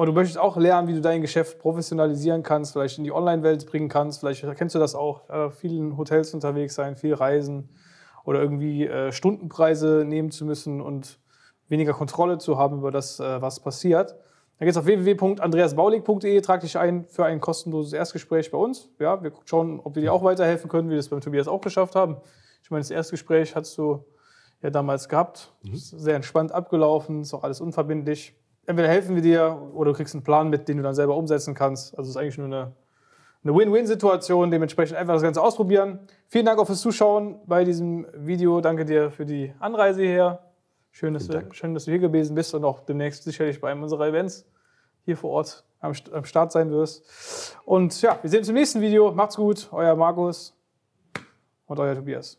und 0.00 0.06
du 0.06 0.12
möchtest 0.14 0.38
auch 0.38 0.56
lernen, 0.56 0.88
wie 0.88 0.94
du 0.94 1.02
dein 1.02 1.20
Geschäft 1.20 1.58
professionalisieren 1.58 2.42
kannst, 2.42 2.72
vielleicht 2.72 2.96
in 2.96 3.04
die 3.04 3.12
Online-Welt 3.12 3.66
bringen 3.66 3.90
kannst, 3.90 4.20
vielleicht 4.20 4.42
kennst 4.56 4.74
du 4.74 4.78
das 4.78 4.94
auch, 4.94 5.28
äh, 5.28 5.50
vielen 5.50 5.98
Hotels 5.98 6.32
unterwegs 6.32 6.74
sein, 6.74 6.96
viel 6.96 7.12
reisen 7.12 7.68
oder 8.24 8.40
irgendwie 8.40 8.86
äh, 8.86 9.12
Stundenpreise 9.12 10.06
nehmen 10.06 10.30
zu 10.30 10.46
müssen 10.46 10.80
und 10.80 11.18
weniger 11.68 11.92
Kontrolle 11.92 12.38
zu 12.38 12.56
haben 12.56 12.78
über 12.78 12.90
das, 12.90 13.20
äh, 13.20 13.42
was 13.42 13.60
passiert. 13.60 14.16
Dann 14.58 14.64
geht's 14.64 14.78
auf 14.78 14.86
www.andreasbaulig.de, 14.86 16.40
trag 16.40 16.62
dich 16.62 16.78
ein 16.78 17.04
für 17.04 17.26
ein 17.26 17.42
kostenloses 17.42 17.92
Erstgespräch 17.92 18.50
bei 18.50 18.56
uns. 18.56 18.88
Ja, 18.98 19.22
wir 19.22 19.32
schauen, 19.44 19.80
ob 19.84 19.96
wir 19.96 20.00
dir 20.00 20.14
auch 20.14 20.24
weiterhelfen 20.24 20.70
können, 20.70 20.88
wie 20.88 20.92
wir 20.92 20.96
das 20.96 21.10
beim 21.10 21.20
Tobias 21.20 21.46
auch 21.46 21.60
geschafft 21.60 21.94
haben. 21.94 22.16
Ich 22.62 22.70
meine, 22.70 22.80
das 22.80 22.90
Erstgespräch 22.90 23.54
hast 23.54 23.76
du 23.76 24.02
ja 24.62 24.70
damals 24.70 25.10
gehabt. 25.10 25.52
Ist 25.70 25.90
sehr 25.90 26.16
entspannt 26.16 26.52
abgelaufen, 26.52 27.20
ist 27.20 27.34
auch 27.34 27.44
alles 27.44 27.60
unverbindlich. 27.60 28.39
Entweder 28.70 28.86
helfen 28.86 29.16
wir 29.16 29.22
dir 29.22 29.60
oder 29.74 29.90
du 29.90 29.96
kriegst 29.96 30.14
einen 30.14 30.22
Plan 30.22 30.48
mit, 30.48 30.68
den 30.68 30.76
du 30.76 30.84
dann 30.84 30.94
selber 30.94 31.16
umsetzen 31.16 31.54
kannst. 31.54 31.98
Also 31.98 32.08
es 32.08 32.10
ist 32.10 32.16
eigentlich 32.16 32.38
nur 32.38 32.46
eine, 32.46 32.72
eine 33.42 33.52
Win-Win-Situation. 33.52 34.48
Dementsprechend 34.52 34.96
einfach 34.96 35.14
das 35.14 35.24
Ganze 35.24 35.42
ausprobieren. 35.42 35.98
Vielen 36.28 36.46
Dank 36.46 36.60
auch 36.60 36.66
fürs 36.66 36.80
Zuschauen 36.80 37.40
bei 37.46 37.64
diesem 37.64 38.06
Video. 38.14 38.60
Danke 38.60 38.84
dir 38.84 39.10
für 39.10 39.26
die 39.26 39.52
Anreise 39.58 40.02
hier. 40.02 40.38
Schön, 40.92 41.14
dass, 41.14 41.26
Dank. 41.26 41.52
schön, 41.52 41.74
dass 41.74 41.86
du 41.86 41.90
hier 41.90 41.98
gewesen 41.98 42.36
bist 42.36 42.54
und 42.54 42.64
auch 42.64 42.78
demnächst 42.84 43.24
sicherlich 43.24 43.60
bei 43.60 43.72
einem 43.72 43.82
unserer 43.82 44.06
Events 44.06 44.46
hier 45.04 45.16
vor 45.16 45.30
Ort 45.30 45.64
am, 45.80 45.92
am 46.12 46.24
Start 46.24 46.52
sein 46.52 46.70
wirst. 46.70 47.56
Und 47.64 48.00
ja, 48.02 48.20
wir 48.22 48.30
sehen 48.30 48.38
uns 48.38 48.48
im 48.50 48.54
nächsten 48.54 48.80
Video. 48.80 49.10
Macht's 49.10 49.34
gut, 49.34 49.68
euer 49.72 49.96
Markus 49.96 50.56
und 51.66 51.80
euer 51.80 51.96
Tobias. 51.96 52.38